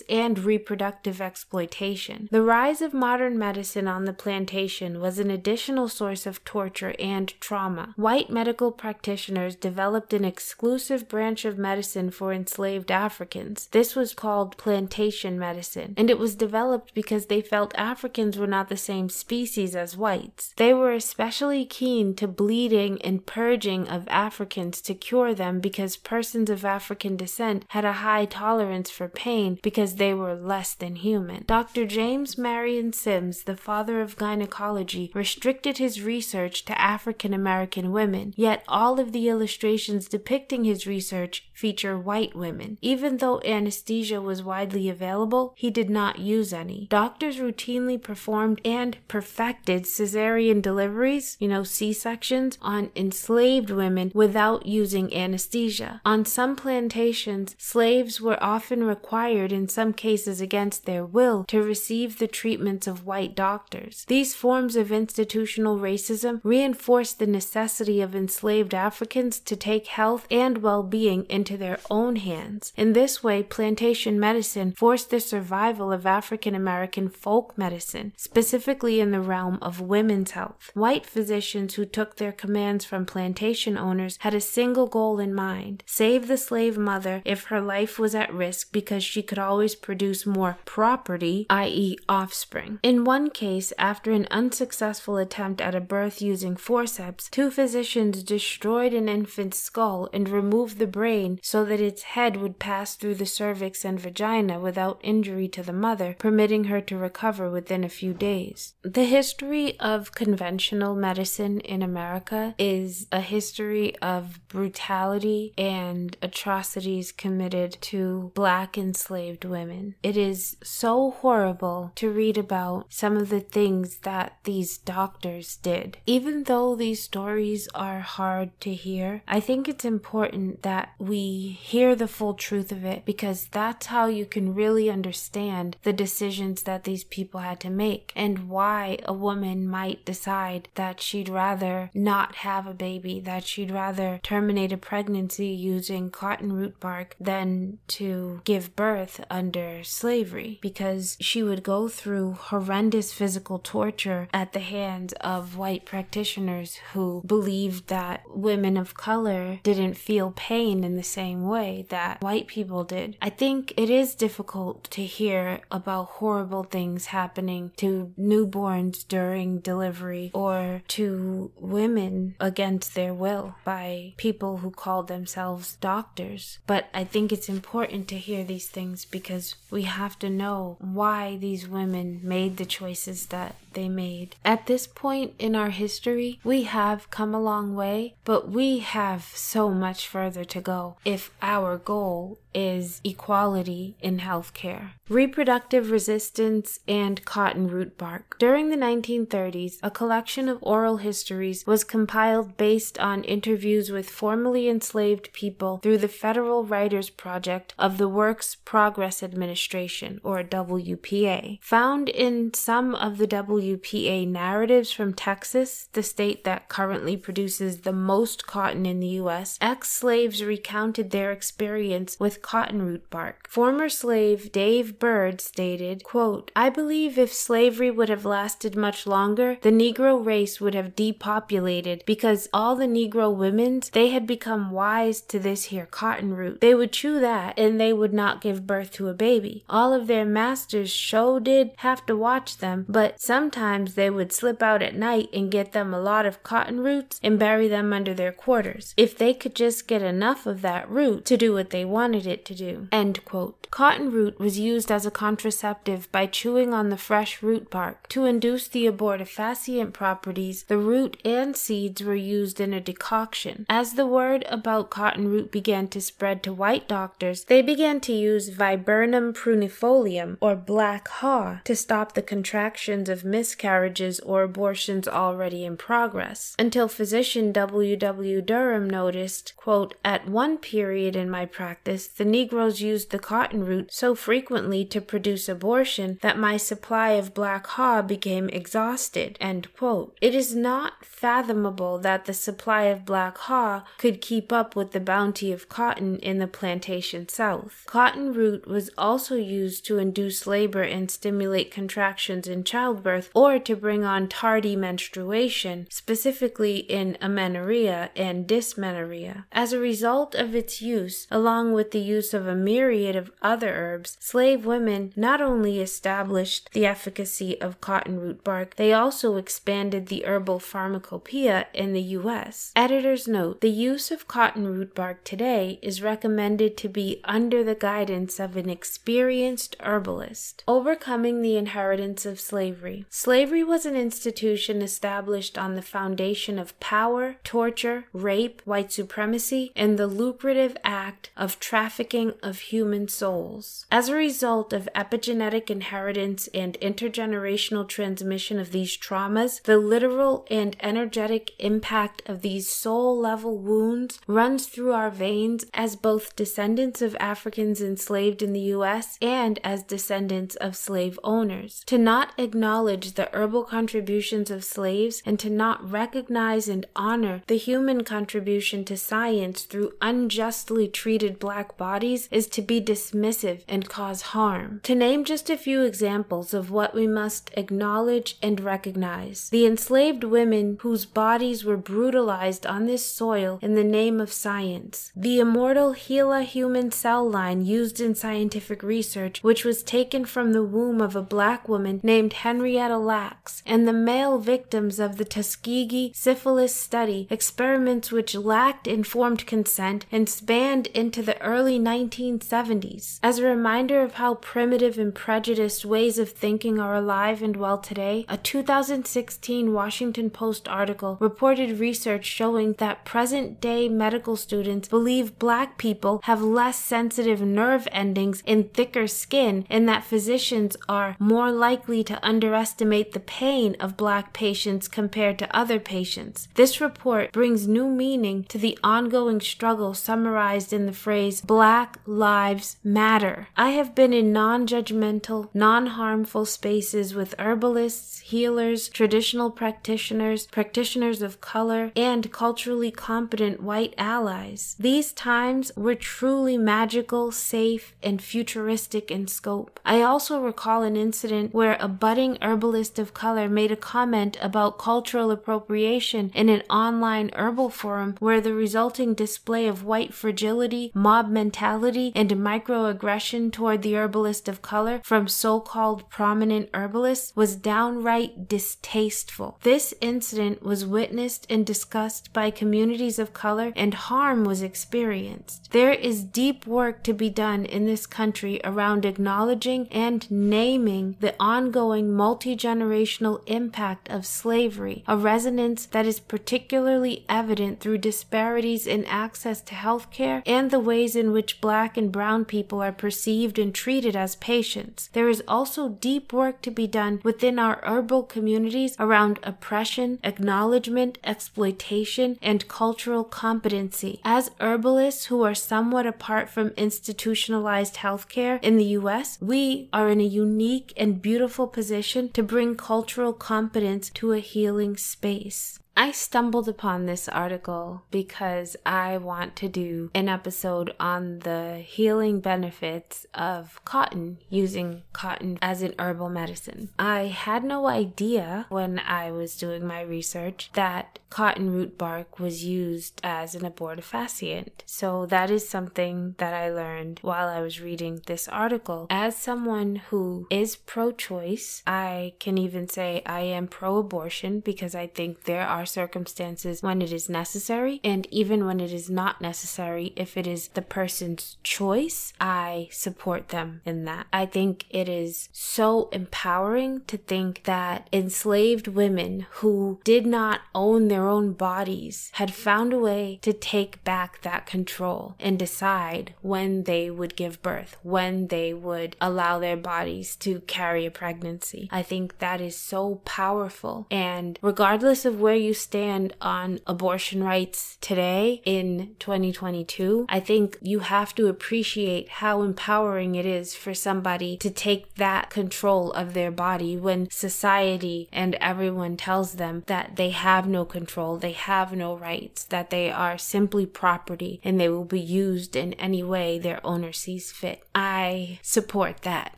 and 0.09 0.39
reproductive 0.39 1.21
exploitation. 1.21 2.27
The 2.31 2.41
rise 2.41 2.81
of 2.81 2.93
modern 2.93 3.37
medicine 3.37 3.87
on 3.87 4.05
the 4.05 4.13
plantation 4.13 4.99
was 4.99 5.19
an 5.19 5.29
additional 5.29 5.87
source 5.87 6.25
of 6.25 6.43
torture 6.43 6.95
and 6.97 7.39
trauma. 7.39 7.93
White 7.95 8.29
medical 8.29 8.71
practitioners 8.71 9.55
developed 9.55 10.13
an 10.13 10.25
exclusive 10.25 11.07
branch 11.07 11.45
of 11.45 11.57
medicine 11.57 12.09
for 12.09 12.33
enslaved 12.33 12.91
Africans. 12.91 13.67
This 13.71 13.95
was 13.95 14.13
called 14.13 14.57
plantation 14.57 15.37
medicine, 15.37 15.93
and 15.97 16.09
it 16.09 16.17
was 16.17 16.35
developed 16.35 16.93
because 16.93 17.27
they 17.27 17.41
felt 17.41 17.75
Africans 17.75 18.37
were 18.37 18.47
not 18.47 18.69
the 18.69 18.77
same 18.77 19.09
species 19.09 19.75
as 19.75 19.97
whites. 19.97 20.53
They 20.57 20.73
were 20.73 20.93
especially 20.93 21.65
keen 21.65 22.15
to 22.15 22.27
bleeding 22.27 23.01
and 23.01 23.25
purging 23.25 23.87
of 23.87 24.07
Africans 24.07 24.81
to 24.81 24.95
cure 24.95 25.33
them 25.33 25.59
because 25.59 25.97
persons 25.97 26.49
of 26.49 26.65
African 26.65 27.15
descent 27.15 27.65
had 27.69 27.85
a 27.85 28.01
high 28.03 28.25
tolerance 28.25 28.89
for 28.89 29.07
pain 29.07 29.42
because 29.61 29.95
they 29.95 30.13
were 30.13 30.35
less 30.35 30.73
than 30.73 30.95
human. 30.95 31.43
Dr. 31.45 31.85
James 31.85 32.37
Marion 32.37 32.93
Sims, 32.93 33.43
the 33.43 33.57
father 33.57 34.01
of 34.01 34.17
gynecology, 34.17 35.11
restricted 35.13 35.77
his 35.77 36.01
research 36.01 36.65
to 36.65 36.79
African 36.79 37.33
American 37.33 37.91
women, 37.91 38.33
yet 38.35 38.63
all 38.67 38.99
of 38.99 39.11
the 39.11 39.29
illustrations 39.29 40.07
depicting 40.07 40.63
his 40.63 40.87
research 40.87 41.49
feature 41.53 41.97
white 41.97 42.35
women. 42.35 42.77
Even 42.81 43.17
though 43.17 43.41
anesthesia 43.45 44.19
was 44.19 44.43
widely 44.43 44.89
available, 44.89 45.53
he 45.55 45.69
did 45.69 45.89
not 45.89 46.19
use 46.19 46.51
any. 46.51 46.87
Doctors 46.89 47.37
routinely 47.37 48.01
performed 48.01 48.59
and 48.65 48.97
perfected 49.07 49.83
cesarean 49.83 50.61
deliveries, 50.61 51.37
you 51.39 51.47
know, 51.47 51.63
C 51.63 51.93
sections, 51.93 52.57
on 52.61 52.89
enslaved 52.95 53.69
women 53.69 54.11
without 54.13 54.65
using 54.65 55.13
anesthesia. 55.13 56.01
On 56.05 56.25
some 56.25 56.55
plantations, 56.55 57.55
slaves 57.57 58.19
were 58.19 58.41
often 58.43 58.83
required, 58.83 59.51
in 59.51 59.67
some 59.67 59.93
cases 59.93 60.41
against 60.41 60.85
their 60.85 61.05
will, 61.05 61.43
to 61.45 61.61
receive 61.61 62.17
the 62.17 62.27
treatments 62.27 62.87
of 62.87 63.05
white 63.05 63.35
doctors. 63.35 64.05
These 64.07 64.35
forms 64.35 64.75
of 64.75 64.91
institutional 64.91 65.77
racism 65.77 66.41
reinforced 66.43 67.19
the 67.19 67.27
necessity 67.27 68.01
of 68.01 68.15
enslaved 68.15 68.73
Africans 68.73 69.39
to 69.41 69.55
take 69.55 69.87
health 69.87 70.27
and 70.31 70.59
well 70.59 70.83
being 70.83 71.25
into 71.43 71.57
their 71.57 71.79
own 71.91 72.15
hands. 72.15 72.71
In 72.77 72.93
this 72.93 73.21
way, 73.21 73.43
plantation 73.43 74.17
medicine 74.17 74.71
forced 74.71 75.09
the 75.09 75.19
survival 75.19 75.91
of 75.91 76.05
African 76.05 76.55
American 76.55 77.09
folk 77.09 77.57
medicine, 77.57 78.13
specifically 78.15 79.01
in 79.01 79.11
the 79.11 79.19
realm 79.19 79.59
of 79.61 79.81
women's 79.81 80.31
health. 80.31 80.71
White 80.73 81.05
physicians 81.05 81.73
who 81.73 81.83
took 81.83 82.15
their 82.15 82.31
commands 82.31 82.85
from 82.85 83.05
plantation 83.05 83.77
owners 83.77 84.17
had 84.21 84.33
a 84.33 84.39
single 84.39 84.87
goal 84.87 85.19
in 85.19 85.35
mind 85.35 85.83
save 85.85 86.29
the 86.29 86.37
slave 86.37 86.77
mother 86.77 87.21
if 87.25 87.43
her 87.45 87.59
life 87.59 87.99
was 87.99 88.15
at 88.15 88.33
risk 88.33 88.71
because 88.71 89.03
she 89.03 89.21
could 89.21 89.39
always 89.39 89.75
produce 89.75 90.25
more 90.25 90.55
property, 90.63 91.45
i.e., 91.49 91.97
offspring. 92.07 92.79
In 92.81 93.03
one 93.03 93.29
case, 93.29 93.73
after 93.77 94.11
an 94.11 94.29
unsuccessful 94.31 95.17
attempt 95.17 95.59
at 95.59 95.75
a 95.75 95.81
birth 95.81 96.21
using 96.21 96.55
forceps, 96.55 97.27
two 97.29 97.51
physicians 97.51 98.23
destroyed 98.23 98.93
an 98.93 99.09
infant's 99.09 99.59
skull 99.59 100.07
and 100.13 100.29
removed 100.29 100.79
the 100.79 100.87
brain 100.87 101.32
so 101.41 101.65
that 101.65 101.79
its 101.79 102.03
head 102.03 102.37
would 102.37 102.59
pass 102.59 102.95
through 102.95 103.15
the 103.15 103.25
cervix 103.25 103.83
and 103.85 103.99
vagina 103.99 104.59
without 104.59 104.99
injury 105.03 105.47
to 105.49 105.63
the 105.63 105.73
mother, 105.73 106.15
permitting 106.19 106.65
her 106.65 106.81
to 106.81 106.97
recover 106.97 107.49
within 107.49 107.83
a 107.83 107.89
few 107.89 108.13
days. 108.13 108.73
The 108.83 109.05
history 109.05 109.79
of 109.79 110.13
conventional 110.13 110.95
medicine 110.95 111.59
in 111.61 111.81
America 111.81 112.55
is 112.57 113.07
a 113.11 113.21
history 113.21 113.95
of 113.99 114.39
brutality 114.47 115.53
and 115.57 116.17
atrocities 116.21 117.11
committed 117.11 117.77
to 117.81 118.31
black 118.35 118.77
enslaved 118.77 119.45
women. 119.45 119.95
It 120.03 120.17
is 120.17 120.57
so 120.63 121.11
horrible 121.11 121.91
to 121.95 122.09
read 122.09 122.37
about 122.37 122.87
some 122.89 123.17
of 123.17 123.29
the 123.29 123.39
things 123.39 123.97
that 123.99 124.37
these 124.43 124.77
doctors 124.77 125.57
did. 125.57 125.97
Even 126.05 126.43
though 126.43 126.75
these 126.75 127.01
stories 127.01 127.67
are 127.73 127.99
hard 127.99 128.59
to 128.61 128.73
hear, 128.73 129.23
I 129.27 129.39
think 129.39 129.67
it's 129.67 129.85
important 129.85 130.63
that 130.63 130.89
we 130.99 131.17
hear 131.31 131.95
the 131.95 132.07
full 132.07 132.33
truth 132.33 132.71
of 132.71 132.85
it 132.85 133.05
because 133.05 133.47
that's 133.51 133.87
how 133.87 134.07
you 134.07 134.25
can 134.25 134.53
really 134.53 134.89
understand 134.89 135.77
the 135.83 135.93
decisions 135.93 136.63
that 136.63 136.83
these 136.83 137.03
people 137.03 137.41
had 137.41 137.59
to 137.61 137.69
make 137.69 138.11
and 138.15 138.49
why 138.49 138.97
a 139.05 139.13
woman 139.13 139.67
might 139.67 140.05
decide 140.05 140.67
that 140.75 141.01
she'd 141.01 141.29
rather 141.29 141.89
not 141.93 142.35
have 142.35 142.67
a 142.67 142.73
baby, 142.73 143.19
that 143.19 143.45
she'd 143.45 143.71
rather 143.71 144.19
terminate 144.23 144.71
a 144.71 144.77
pregnancy 144.77 145.47
using 145.47 146.09
cotton 146.09 146.53
root 146.53 146.79
bark 146.79 147.15
than 147.19 147.79
to 147.87 148.41
give 148.43 148.75
birth 148.75 149.23
under 149.29 149.83
slavery 149.83 150.59
because 150.61 151.17
she 151.19 151.43
would 151.43 151.63
go 151.63 151.87
through 151.87 152.33
horrendous 152.33 153.13
physical 153.13 153.59
torture 153.59 154.27
at 154.33 154.53
the 154.53 154.59
hands 154.59 155.13
of 155.21 155.57
white 155.57 155.85
practitioners 155.85 156.75
who 156.93 157.21
believed 157.25 157.87
that 157.87 158.23
women 158.29 158.77
of 158.77 158.95
color 158.95 159.59
didn't 159.63 159.95
feel 159.95 160.33
pain 160.35 160.83
in 160.83 160.95
the 160.95 161.03
same 161.13 161.47
way 161.47 161.85
that 161.89 162.21
white 162.21 162.47
people 162.47 162.83
did. 162.83 163.17
I 163.21 163.29
think 163.29 163.73
it 163.77 163.89
is 163.89 164.15
difficult 164.15 164.85
to 164.91 165.03
hear 165.03 165.61
about 165.69 166.17
horrible 166.19 166.63
things 166.63 167.07
happening 167.07 167.71
to 167.77 168.13
newborns 168.19 169.07
during 169.07 169.59
delivery 169.59 170.31
or 170.33 170.81
to 170.89 171.51
women 171.59 172.35
against 172.39 172.95
their 172.95 173.13
will 173.13 173.55
by 173.63 174.13
people 174.17 174.57
who 174.57 174.71
call 174.71 175.03
themselves 175.03 175.77
doctors. 175.81 176.59
But 176.65 176.87
I 176.93 177.03
think 177.03 177.31
it's 177.31 177.49
important 177.49 178.07
to 178.09 178.17
hear 178.17 178.43
these 178.43 178.69
things 178.69 179.05
because 179.05 179.55
we 179.69 179.83
have 179.83 180.17
to 180.19 180.29
know 180.29 180.77
why 180.79 181.37
these 181.37 181.67
women 181.67 182.19
made 182.23 182.57
the 182.57 182.65
choices 182.65 183.27
that 183.27 183.55
they 183.73 183.89
made. 183.89 184.35
At 184.45 184.67
this 184.67 184.87
point 184.87 185.33
in 185.39 185.55
our 185.55 185.69
history, 185.69 186.39
we 186.43 186.63
have 186.63 187.09
come 187.09 187.33
a 187.33 187.41
long 187.41 187.75
way, 187.75 188.15
but 188.23 188.49
we 188.49 188.79
have 188.79 189.23
so 189.33 189.69
much 189.69 190.07
further 190.07 190.43
to 190.45 190.61
go 190.61 190.97
if 191.05 191.31
our 191.41 191.77
goal 191.77 192.39
is 192.53 193.01
equality 193.03 193.95
in 194.01 194.19
healthcare. 194.19 194.91
Reproductive 195.13 195.91
resistance 195.91 196.79
and 196.87 197.23
cotton 197.23 197.67
root 197.67 197.99
bark. 197.99 198.35
During 198.39 198.69
the 198.69 198.75
1930s, 198.75 199.75
a 199.83 199.91
collection 199.91 200.49
of 200.49 200.57
oral 200.63 200.97
histories 200.97 201.67
was 201.67 201.83
compiled 201.83 202.57
based 202.57 202.97
on 202.97 203.23
interviews 203.23 203.91
with 203.91 204.09
formerly 204.09 204.67
enslaved 204.67 205.31
people 205.31 205.77
through 205.83 205.99
the 205.99 206.07
Federal 206.07 206.65
Writers 206.65 207.11
Project 207.11 207.75
of 207.77 207.99
the 207.99 208.07
Works 208.07 208.55
Progress 208.55 209.21
Administration, 209.21 210.19
or 210.23 210.41
WPA. 210.41 211.59
Found 211.61 212.09
in 212.09 212.51
some 212.55 212.95
of 212.95 213.19
the 213.19 213.27
WPA 213.27 214.27
narratives 214.27 214.91
from 214.91 215.13
Texas, 215.13 215.89
the 215.93 216.01
state 216.01 216.43
that 216.43 216.69
currently 216.69 217.17
produces 217.17 217.81
the 217.81 217.93
most 217.93 218.47
cotton 218.47 218.87
in 218.87 218.99
the 218.99 219.09
U.S., 219.21 219.59
ex 219.61 219.91
slaves 219.91 220.43
recounted 220.43 221.11
their 221.11 221.31
experience 221.31 222.19
with 222.19 222.41
cotton 222.41 222.81
root 222.81 223.07
bark. 223.11 223.47
Former 223.47 223.89
slave 223.89 224.51
Dave 224.51 224.97
Bird 225.03 225.41
stated, 225.41 226.05
quote, 226.05 226.49
I 226.55 226.69
believe 226.69 227.17
if 227.17 227.33
slavery 227.33 227.91
would 227.91 228.07
have 228.07 228.23
lasted 228.23 228.77
much 228.77 229.05
longer, 229.05 229.57
the 229.61 229.69
Negro 229.69 230.25
race 230.25 230.61
would 230.61 230.73
have 230.75 230.95
depopulated 230.95 232.05
because 232.05 232.47
all 232.53 232.77
the 232.77 232.85
Negro 232.85 233.35
women's, 233.35 233.89
they 233.89 234.11
had 234.11 234.25
become 234.25 234.71
wise 234.71 235.19
to 235.19 235.39
this 235.39 235.65
here 235.65 235.85
cotton 235.85 236.35
root. 236.35 236.61
They 236.61 236.73
would 236.73 236.93
chew 236.93 237.19
that 237.19 237.59
and 237.59 237.81
they 237.81 237.91
would 237.91 238.13
not 238.13 238.39
give 238.39 238.65
birth 238.65 238.91
to 238.91 239.09
a 239.09 239.13
baby. 239.13 239.65
All 239.67 239.91
of 239.91 240.07
their 240.07 240.23
masters 240.23 240.89
show 240.89 241.37
did 241.37 241.71
have 241.79 242.05
to 242.05 242.15
watch 242.15 242.59
them, 242.59 242.85
but 242.87 243.19
sometimes 243.19 243.95
they 243.95 244.09
would 244.09 244.31
slip 244.31 244.63
out 244.63 244.81
at 244.81 244.95
night 244.95 245.27
and 245.33 245.51
get 245.51 245.73
them 245.73 245.93
a 245.93 245.99
lot 245.99 246.25
of 246.25 246.43
cotton 246.43 246.79
roots 246.79 247.19
and 247.21 247.37
bury 247.37 247.67
them 247.67 247.91
under 247.91 248.13
their 248.13 248.31
quarters. 248.31 248.93
If 248.95 249.17
they 249.17 249.33
could 249.33 249.53
just 249.53 249.85
get 249.85 250.01
enough 250.01 250.45
of 250.45 250.61
that 250.61 250.89
root 250.89 251.25
to 251.25 251.35
do 251.35 251.51
what 251.51 251.71
they 251.71 251.83
wanted 251.83 252.25
it 252.25 252.45
to 252.45 252.55
do. 252.55 252.87
End 252.93 253.25
quote. 253.25 253.67
Cotton 253.69 254.09
root 254.09 254.39
was 254.39 254.59
used 254.59 254.82
used 254.83 254.91
as 254.91 255.05
a 255.05 255.11
contraceptive 255.11 256.11
by 256.11 256.25
chewing 256.25 256.73
on 256.73 256.89
the 256.89 256.97
fresh 256.97 257.41
root 257.41 257.69
bark. 257.69 258.05
To 258.09 258.25
induce 258.25 258.67
the 258.67 258.85
abortifacient 258.85 259.93
properties, 259.93 260.63
the 260.63 260.77
root 260.77 261.15
and 261.23 261.55
seeds 261.55 262.03
were 262.03 262.15
used 262.15 262.59
in 262.59 262.73
a 262.73 262.81
decoction. 262.81 263.65
As 263.69 263.93
the 263.93 264.05
word 264.05 264.43
about 264.49 264.89
cotton 264.89 265.29
root 265.29 265.53
began 265.53 265.87
to 265.87 266.01
spread 266.01 266.43
to 266.43 266.51
white 266.51 266.89
doctors, 266.89 267.45
they 267.45 267.61
began 267.61 268.01
to 268.01 268.11
use 268.11 268.49
viburnum 268.49 269.31
prunifolium, 269.31 270.35
or 270.41 270.53
black 270.53 271.07
haw, 271.07 271.59
to 271.63 271.77
stop 271.77 272.11
the 272.11 272.21
contractions 272.21 273.07
of 273.07 273.23
miscarriages 273.23 274.19
or 274.19 274.43
abortions 274.43 275.07
already 275.07 275.63
in 275.63 275.77
progress, 275.77 276.55
until 276.59 276.89
physician 276.89 277.53
W. 277.53 277.95
W. 277.95 278.41
Durham 278.41 278.89
noticed, 278.89 279.53
quote, 279.55 279.93
At 280.03 280.27
one 280.27 280.57
period 280.57 281.15
in 281.15 281.29
my 281.29 281.45
practice, 281.45 282.07
the 282.07 282.25
Negroes 282.25 282.81
used 282.81 283.11
the 283.11 283.19
cotton 283.19 283.63
root 283.65 283.93
so 283.93 284.13
frequently 284.13 284.72
to 284.85 285.01
produce 285.01 285.47
abortion 285.47 286.17
that 286.21 286.39
my 286.39 286.57
supply 286.57 287.11
of 287.11 287.33
black 287.33 287.67
haw 287.67 288.01
became 288.01 288.49
exhausted. 288.49 289.37
It 289.39 290.35
is 290.35 290.55
not 290.55 291.05
fathomable 291.05 291.99
that 291.99 292.25
the 292.25 292.33
supply 292.33 292.83
of 292.83 293.05
black 293.05 293.37
haw 293.37 293.83
could 293.97 294.21
keep 294.21 294.51
up 294.51 294.75
with 294.75 294.91
the 294.91 294.99
bounty 294.99 295.51
of 295.51 295.69
cotton 295.69 296.17
in 296.17 296.39
the 296.39 296.47
plantation 296.47 297.27
South. 297.29 297.83
Cotton 297.85 298.33
root 298.33 298.67
was 298.67 298.89
also 298.97 299.35
used 299.35 299.85
to 299.85 299.97
induce 299.97 300.47
labor 300.47 300.81
and 300.81 301.09
stimulate 301.11 301.71
contractions 301.71 302.47
in 302.47 302.63
childbirth 302.63 303.29
or 303.33 303.59
to 303.59 303.75
bring 303.75 304.03
on 304.03 304.27
tardy 304.27 304.75
menstruation, 304.75 305.87
specifically 305.89 306.77
in 306.77 307.17
amenorrhea 307.21 308.09
and 308.15 308.47
dysmenorrhea. 308.47 309.45
As 309.51 309.73
a 309.73 309.79
result 309.79 310.35
of 310.35 310.55
its 310.55 310.81
use, 310.81 311.27
along 311.29 311.73
with 311.73 311.91
the 311.91 311.99
use 311.99 312.33
of 312.33 312.47
a 312.47 312.55
myriad 312.55 313.15
of 313.15 313.31
other 313.41 313.73
herbs, 313.73 314.17
slave 314.19 314.62
women 314.65 315.13
not 315.15 315.41
only 315.41 315.79
established 315.79 316.69
the 316.73 316.85
efficacy 316.85 317.59
of 317.61 317.81
cotton 317.81 318.19
root 318.19 318.43
bark, 318.43 318.75
they 318.75 318.93
also 318.93 319.35
expanded 319.35 320.07
the 320.07 320.25
herbal 320.25 320.59
pharmacopoeia 320.59 321.67
in 321.73 321.93
the 321.93 322.01
U.S. 322.01 322.71
Editor's 322.75 323.27
note 323.27 323.61
The 323.61 323.69
use 323.69 324.11
of 324.11 324.27
cotton 324.27 324.65
root 324.67 324.95
bark 324.95 325.23
today 325.23 325.79
is 325.81 326.01
recommended 326.01 326.77
to 326.77 326.89
be 326.89 327.21
under 327.23 327.63
the 327.63 327.75
guidance 327.75 328.39
of 328.39 328.55
an 328.55 328.69
experienced 328.69 329.75
herbalist. 329.79 330.63
Overcoming 330.67 331.41
the 331.41 331.57
inheritance 331.57 332.25
of 332.25 332.39
slavery. 332.39 333.05
Slavery 333.09 333.63
was 333.63 333.85
an 333.85 333.95
institution 333.95 334.81
established 334.81 335.57
on 335.57 335.75
the 335.75 335.81
foundation 335.81 336.57
of 336.57 336.79
power, 336.79 337.35
torture, 337.43 338.05
rape, 338.13 338.61
white 338.65 338.91
supremacy, 338.91 339.71
and 339.75 339.97
the 339.97 340.07
lucrative 340.07 340.77
act 340.83 341.29
of 341.35 341.59
trafficking 341.59 342.33
of 342.41 342.59
human 342.59 343.07
souls. 343.07 343.85
As 343.91 344.09
a 344.09 344.15
result 344.15 344.52
of 344.61 344.87
epigenetic 344.95 345.69
inheritance 345.69 346.47
and 346.53 346.77
intergenerational 346.79 347.87
transmission 347.87 348.59
of 348.59 348.71
these 348.71 348.95
traumas, 348.95 349.61
the 349.63 349.77
literal 349.77 350.45
and 350.51 350.75
energetic 350.79 351.51
impact 351.57 352.21
of 352.27 352.41
these 352.41 352.69
soul 352.69 353.17
level 353.19 353.57
wounds 353.57 354.19
runs 354.27 354.67
through 354.67 354.93
our 354.93 355.09
veins 355.09 355.65
as 355.73 355.95
both 355.95 356.35
descendants 356.35 357.01
of 357.01 357.15
Africans 357.19 357.81
enslaved 357.81 358.41
in 358.43 358.53
the 358.53 358.59
U.S. 358.77 359.17
and 359.21 359.59
as 359.63 359.81
descendants 359.81 360.55
of 360.57 360.75
slave 360.75 361.19
owners. 361.23 361.83
To 361.87 361.97
not 361.97 362.33
acknowledge 362.37 363.13
the 363.13 363.29
herbal 363.33 363.63
contributions 363.63 364.51
of 364.51 364.63
slaves 364.63 365.23
and 365.25 365.39
to 365.39 365.49
not 365.49 365.89
recognize 365.89 366.67
and 366.67 366.85
honor 366.95 367.41
the 367.47 367.57
human 367.57 368.03
contribution 368.03 368.85
to 368.85 368.97
science 368.97 369.63
through 369.63 369.93
unjustly 370.01 370.87
treated 370.87 371.39
black 371.39 371.77
bodies 371.77 372.27
is 372.31 372.47
to 372.47 372.61
be 372.61 372.79
dismissive 372.79 373.63
and 373.67 373.89
cause 373.89 374.21
harm. 374.21 374.42
To 374.83 374.95
name 374.95 375.23
just 375.23 375.49
a 375.49 375.55
few 375.55 375.83
examples 375.83 376.53
of 376.53 376.69
what 376.69 376.93
we 376.93 377.07
must 377.07 377.51
acknowledge 377.53 378.37
and 378.41 378.59
recognize. 378.59 379.49
The 379.49 379.65
enslaved 379.65 380.25
women 380.25 380.77
whose 380.81 381.05
bodies 381.05 381.63
were 381.63 381.77
brutalized 381.77 382.65
on 382.65 382.85
this 382.85 383.05
soil 383.05 383.59
in 383.61 383.75
the 383.75 383.85
name 383.85 384.19
of 384.19 384.33
science, 384.33 385.13
the 385.15 385.39
immortal 385.39 385.93
HeLa 385.93 386.43
human 386.43 386.91
cell 386.91 387.29
line 387.29 387.65
used 387.65 388.01
in 388.01 388.15
scientific 388.15 388.83
research, 388.83 389.41
which 389.43 389.63
was 389.63 389.81
taken 389.81 390.25
from 390.25 390.51
the 390.51 390.63
womb 390.63 390.99
of 390.99 391.15
a 391.15 391.21
black 391.21 391.69
woman 391.69 392.01
named 392.03 392.33
Henrietta 392.33 392.97
Lacks, 392.97 393.63
and 393.65 393.87
the 393.87 393.93
male 393.93 394.39
victims 394.39 394.99
of 394.99 395.15
the 395.15 395.25
Tuskegee 395.25 396.11
syphilis 396.13 396.75
study, 396.75 397.27
experiments 397.29 398.11
which 398.11 398.35
lacked 398.35 398.87
informed 398.87 399.45
consent 399.45 400.05
and 400.11 400.27
spanned 400.27 400.87
into 400.87 401.21
the 401.21 401.39
early 401.41 401.79
1970s. 401.79 403.19
As 403.23 403.39
a 403.39 403.47
reminder 403.47 404.01
of 404.01 404.15
how 404.15 404.32
primitive 404.35 404.97
and 404.97 405.13
prejudiced 405.13 405.85
ways 405.85 406.17
of 406.17 406.29
thinking 406.29 406.79
are 406.79 406.95
alive 406.95 407.41
and 407.41 407.55
well 407.55 407.77
today, 407.77 408.25
a 408.29 408.37
2016 408.37 409.73
Washington 409.73 410.29
Post 410.29 410.67
article 410.67 411.17
reported 411.19 411.79
research 411.79 412.25
showing 412.25 412.73
that 412.73 413.05
present 413.05 413.59
day 413.61 413.89
medical 413.89 414.35
students 414.35 414.87
believe 414.87 415.39
black 415.39 415.77
people 415.77 416.21
have 416.23 416.41
less 416.41 416.77
sensitive 416.77 417.41
nerve 417.41 417.87
endings 417.91 418.43
and 418.45 418.73
thicker 418.73 419.07
skin, 419.07 419.65
and 419.69 419.87
that 419.87 420.03
physicians 420.03 420.75
are 420.87 421.15
more 421.19 421.51
likely 421.51 422.03
to 422.03 422.25
underestimate 422.25 423.11
the 423.11 423.19
pain 423.19 423.75
of 423.79 423.97
black 423.97 424.33
patients 424.33 424.87
compared 424.87 425.37
to 425.39 425.55
other 425.55 425.79
patients. 425.79 426.47
This 426.55 426.79
report 426.79 427.31
brings 427.31 427.67
new 427.67 427.89
meaning 427.89 428.43
to 428.45 428.57
the 428.57 428.77
ongoing 428.83 429.41
struggle 429.41 429.93
summarized 429.93 430.73
in 430.73 430.85
the 430.85 430.93
phrase 430.93 431.41
Black 431.41 431.99
Lives 432.05 432.77
Matter. 432.83 433.47
I 433.57 433.71
have 433.71 433.95
been 433.95 434.13
in 434.13 434.22
non 434.31 434.65
judgmental, 434.65 435.49
non 435.53 435.87
harmful 435.87 436.45
spaces 436.45 437.13
with 437.13 437.35
herbalists, 437.37 438.19
healers, 438.19 438.87
traditional 438.87 439.51
practitioners, 439.51 440.47
practitioners 440.47 441.21
of 441.21 441.41
color, 441.41 441.91
and 441.95 442.31
culturally 442.31 442.91
competent 442.91 443.61
white 443.61 443.93
allies. 443.97 444.75
These 444.79 445.11
times 445.11 445.71
were 445.75 445.95
truly 445.95 446.57
magical, 446.57 447.31
safe, 447.31 447.93
and 448.01 448.21
futuristic 448.21 449.11
in 449.11 449.27
scope. 449.27 449.79
I 449.85 450.01
also 450.01 450.39
recall 450.39 450.83
an 450.83 450.95
incident 450.95 451.53
where 451.53 451.77
a 451.79 451.87
budding 451.87 452.37
herbalist 452.41 452.99
of 452.99 453.13
color 453.13 453.49
made 453.49 453.71
a 453.71 453.75
comment 453.75 454.37
about 454.41 454.79
cultural 454.79 455.31
appropriation 455.31 456.31
in 456.33 456.49
an 456.49 456.61
online 456.69 457.29
herbal 457.35 457.69
forum 457.69 458.15
where 458.19 458.41
the 458.41 458.53
resulting 458.53 459.13
display 459.13 459.67
of 459.67 459.83
white 459.83 460.13
fragility, 460.13 460.91
mob 460.93 461.29
mentality, 461.29 462.11
and 462.15 462.29
microaggression 462.31 463.51
toward 463.51 463.81
the 463.81 463.95
herbalist 464.13 464.47
of 464.47 464.61
color 464.61 465.01
from 465.03 465.27
so 465.27 465.59
called 465.59 466.07
prominent 466.07 466.69
herbalists 466.71 467.35
was 467.35 467.55
downright 467.55 468.47
distasteful. 468.47 469.57
This 469.63 469.91
incident 470.01 470.61
was 470.61 470.85
witnessed 470.85 471.47
and 471.49 471.65
discussed 471.65 472.31
by 472.31 472.51
communities 472.51 473.17
of 473.17 473.33
color, 473.33 473.73
and 473.75 473.95
harm 473.95 474.43
was 474.43 474.61
experienced. 474.61 475.71
There 475.71 475.93
is 475.93 476.23
deep 476.23 476.67
work 476.67 477.01
to 477.05 477.13
be 477.13 477.31
done 477.31 477.65
in 477.65 477.85
this 477.87 478.05
country 478.05 478.61
around 478.63 479.03
acknowledging 479.03 479.87
and 479.87 480.29
naming 480.29 481.15
the 481.19 481.33
ongoing 481.39 482.13
multi 482.13 482.55
generational 482.55 483.41
impact 483.47 484.09
of 484.09 484.27
slavery, 484.27 485.03
a 485.07 485.17
resonance 485.17 485.87
that 485.87 486.05
is 486.05 486.19
particularly 486.19 487.25
evident 487.27 487.79
through 487.79 487.97
disparities 487.97 488.85
in 488.85 489.05
access 489.05 489.59
to 489.61 489.73
health 489.73 490.11
care 490.11 490.43
and 490.45 490.69
the 490.69 490.79
ways 490.79 491.15
in 491.15 491.31
which 491.31 491.59
black 491.59 491.97
and 491.97 492.11
brown 492.11 492.45
people 492.45 492.79
are 492.79 492.91
perceived 492.91 493.57
and 493.57 493.73
treated 493.73 493.92
as 493.93 494.35
patients. 494.37 495.09
There 495.13 495.29
is 495.29 495.43
also 495.47 495.87
deep 495.87 496.33
work 496.33 496.63
to 496.63 496.71
be 496.71 496.87
done 496.87 497.21
within 497.23 497.59
our 497.59 497.79
herbal 497.83 498.23
communities 498.23 498.95
around 498.99 499.39
oppression, 499.43 500.17
acknowledgement, 500.23 501.19
exploitation, 501.23 502.39
and 502.41 502.67
cultural 502.67 503.23
competency. 503.23 504.19
As 504.25 504.49
herbalists 504.59 505.25
who 505.25 505.43
are 505.43 505.53
somewhat 505.53 506.07
apart 506.07 506.49
from 506.49 506.69
institutionalized 506.75 507.97
healthcare 507.97 508.59
in 508.63 508.77
the 508.77 508.97
US, 508.99 509.37
we 509.39 509.89
are 509.93 510.09
in 510.09 510.19
a 510.19 510.23
unique 510.23 510.91
and 510.97 511.21
beautiful 511.21 511.67
position 511.67 512.29
to 512.29 512.41
bring 512.41 512.75
cultural 512.75 513.31
competence 513.31 514.09
to 514.15 514.31
a 514.31 514.39
healing 514.39 514.97
space. 514.97 515.79
I 515.95 516.11
stumbled 516.11 516.67
upon 516.67 517.05
this 517.05 517.29
article 517.29 518.03
because 518.09 518.75
I 518.85 519.17
want 519.17 519.55
to 519.57 519.69
do 519.69 520.09
an 520.15 520.27
episode 520.27 520.93
on 520.99 521.39
the 521.39 521.77
healing 521.77 522.39
benefits 522.39 523.27
of 523.33 523.79
cotton, 523.85 524.39
using 524.49 525.03
cotton 525.13 525.59
as 525.61 525.83
an 525.83 525.93
herbal 525.99 526.29
medicine. 526.29 526.89
I 526.97 527.27
had 527.27 527.63
no 527.63 527.87
idea 527.87 528.65
when 528.69 528.99
I 528.99 529.31
was 529.31 529.55
doing 529.55 529.85
my 529.85 530.01
research 530.01 530.71
that 530.73 531.19
cotton 531.29 531.73
root 531.73 531.97
bark 531.97 532.39
was 532.39 532.63
used 532.63 533.19
as 533.23 533.55
an 533.55 533.61
abortifacient. 533.63 534.69
So 534.85 535.25
that 535.27 535.49
is 535.49 535.67
something 535.67 536.35
that 536.37 536.53
I 536.53 536.71
learned 536.71 537.19
while 537.23 537.47
I 537.47 537.61
was 537.61 537.81
reading 537.81 538.21
this 538.27 538.47
article. 538.47 539.07
As 539.09 539.35
someone 539.35 539.95
who 540.09 540.47
is 540.51 540.75
pro 540.75 541.11
choice, 541.11 541.81
I 541.87 542.33
can 542.39 542.57
even 542.59 542.87
say 542.87 543.23
I 543.25 543.41
am 543.41 543.67
pro 543.67 543.97
abortion 543.97 544.59
because 544.59 544.93
I 544.93 545.07
think 545.07 545.45
there 545.45 545.65
are 545.65 545.82
circumstances 545.85 546.81
when 546.81 547.01
it 547.01 547.11
is 547.11 547.29
necessary. 547.29 547.99
And 548.03 548.27
even 548.31 548.65
when 548.65 548.79
it 548.79 548.91
is 548.91 549.09
not 549.09 549.41
necessary, 549.41 550.13
if 550.15 550.37
it 550.37 550.47
is 550.47 550.69
the 550.69 550.81
person's 550.81 551.57
choice, 551.63 552.33
I 552.39 552.89
support 552.91 553.49
them 553.49 553.81
in 553.85 554.05
that. 554.05 554.27
I 554.31 554.45
think 554.45 554.85
it 554.89 555.09
is 555.09 555.49
so 555.51 556.09
empowering 556.11 557.01
to 557.07 557.17
think 557.17 557.63
that 557.63 558.07
enslaved 558.11 558.87
women 558.87 559.45
who 559.51 559.99
did 560.03 560.25
not 560.25 560.61
own 560.73 561.07
their 561.07 561.27
own 561.27 561.53
bodies 561.53 562.31
had 562.33 562.53
found 562.53 562.93
a 562.93 562.99
way 562.99 563.39
to 563.41 563.53
take 563.53 564.03
back 564.03 564.41
that 564.41 564.65
control 564.65 565.35
and 565.39 565.59
decide 565.59 566.33
when 566.41 566.83
they 566.83 567.09
would 567.09 567.35
give 567.35 567.61
birth, 567.61 567.97
when 568.03 568.47
they 568.47 568.73
would 568.73 569.15
allow 569.21 569.59
their 569.59 569.77
bodies 569.77 570.35
to 570.35 570.61
carry 570.61 571.05
a 571.05 571.11
pregnancy. 571.11 571.89
I 571.91 572.01
think 572.01 572.39
that 572.39 572.61
is 572.61 572.75
so 572.75 573.21
powerful. 573.25 574.07
And 574.09 574.59
regardless 574.61 575.25
of 575.25 575.39
where 575.39 575.55
you 575.55 575.72
stand 575.73 576.35
on 576.41 576.79
abortion 576.87 577.43
rights 577.43 577.97
today 578.01 578.61
in 578.65 579.15
2022, 579.19 580.25
I 580.29 580.39
think 580.39 580.77
you 580.81 580.99
have 580.99 581.35
to 581.35 581.47
appreciate 581.47 582.29
how 582.29 582.61
empowering 582.61 583.35
it 583.35 583.45
is 583.45 583.75
for 583.75 583.93
somebody 583.93 584.57
to 584.57 584.69
take 584.69 585.15
that 585.15 585.49
control 585.49 586.11
of 586.13 586.33
their 586.33 586.51
body 586.51 586.97
when 586.97 587.29
society 587.29 588.29
and 588.31 588.55
everyone 588.55 589.17
tells 589.17 589.53
them 589.53 589.83
that 589.87 590.15
they 590.15 590.29
have 590.29 590.67
no 590.67 590.85
control, 590.85 591.37
they 591.37 591.51
have 591.51 591.93
no 591.93 592.15
rights, 592.15 592.63
that 592.65 592.89
they 592.89 593.11
are 593.11 593.37
simply 593.37 593.85
property 593.85 594.59
and 594.63 594.79
they 594.79 594.89
will 594.89 595.05
be 595.05 595.19
used 595.19 595.75
in 595.75 595.93
any 595.93 596.23
way 596.23 596.59
their 596.59 596.85
owner 596.85 597.11
sees 597.11 597.51
fit. 597.51 597.83
I 597.93 598.59
support 598.61 599.21
that 599.21 599.55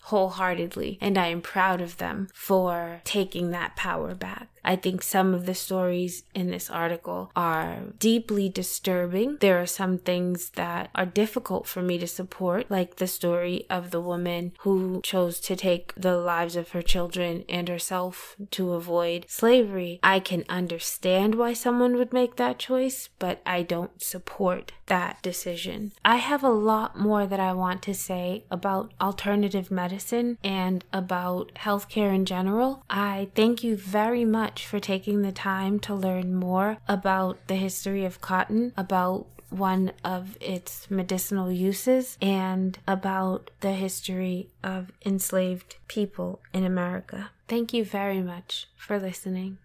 wholeheartedly 0.03 0.97
and 1.01 1.17
I 1.17 1.27
am 1.27 1.41
proud 1.41 1.81
of 1.81 1.97
them 1.97 2.27
for 2.33 3.01
taking 3.03 3.51
that 3.51 3.75
power 3.75 4.15
back. 4.15 4.49
I 4.65 4.75
think 4.75 5.03
some 5.03 5.33
of 5.33 5.45
the 5.45 5.53
stories 5.53 6.23
in 6.33 6.49
this 6.49 6.69
article 6.69 7.31
are 7.35 7.83
deeply 7.99 8.49
disturbing. 8.49 9.37
There 9.39 9.61
are 9.61 9.67
some 9.67 9.99
things 9.99 10.49
that 10.51 10.89
are 10.95 11.05
difficult 11.05 11.67
for 11.67 11.81
me 11.81 11.97
to 11.99 12.07
support, 12.07 12.71
like 12.71 12.95
the 12.95 13.07
story 13.07 13.65
of 13.69 13.91
the 13.91 14.01
woman 14.01 14.53
who 14.59 15.01
chose 15.03 15.39
to 15.41 15.55
take 15.55 15.93
the 15.95 16.17
lives 16.17 16.55
of 16.55 16.71
her 16.71 16.81
children 16.81 17.45
and 17.47 17.69
herself 17.69 18.35
to 18.51 18.73
avoid 18.73 19.25
slavery. 19.29 19.99
I 20.01 20.19
can 20.19 20.43
understand 20.49 21.35
why 21.35 21.53
someone 21.53 21.95
would 21.97 22.11
make 22.11 22.35
that 22.37 22.59
choice, 22.59 23.09
but 23.19 23.41
I 23.45 23.61
don't 23.61 24.01
support 24.01 24.71
that 24.87 25.21
decision. 25.21 25.91
I 26.03 26.17
have 26.17 26.43
a 26.43 26.49
lot 26.49 26.97
more 26.97 27.25
that 27.25 27.39
I 27.39 27.53
want 27.53 27.81
to 27.83 27.93
say 27.93 28.43
about 28.51 28.93
alternative 29.01 29.71
medicine 29.71 30.37
and 30.43 30.83
about 30.93 31.51
healthcare 31.55 32.13
in 32.13 32.25
general. 32.25 32.83
I 32.89 33.29
thank 33.35 33.63
you 33.63 33.75
very 33.75 34.25
much 34.25 34.65
for 34.65 34.79
taking 34.79 35.21
the 35.21 35.31
time 35.31 35.79
to 35.81 35.95
learn 35.95 36.35
more 36.35 36.77
about 36.87 37.47
the 37.47 37.55
history 37.55 38.05
of 38.05 38.21
cotton, 38.21 38.73
about 38.77 39.27
one 39.49 39.91
of 40.03 40.37
its 40.41 40.89
medicinal 40.89 41.51
uses, 41.51 42.17
and 42.21 42.77
about 42.87 43.51
the 43.61 43.71
history 43.73 44.49
of 44.63 44.91
enslaved 45.05 45.77
people 45.87 46.41
in 46.53 46.65
America. 46.65 47.29
Thank 47.47 47.73
you 47.73 47.85
very 47.85 48.21
much 48.21 48.67
for 48.75 48.99
listening. 48.99 49.59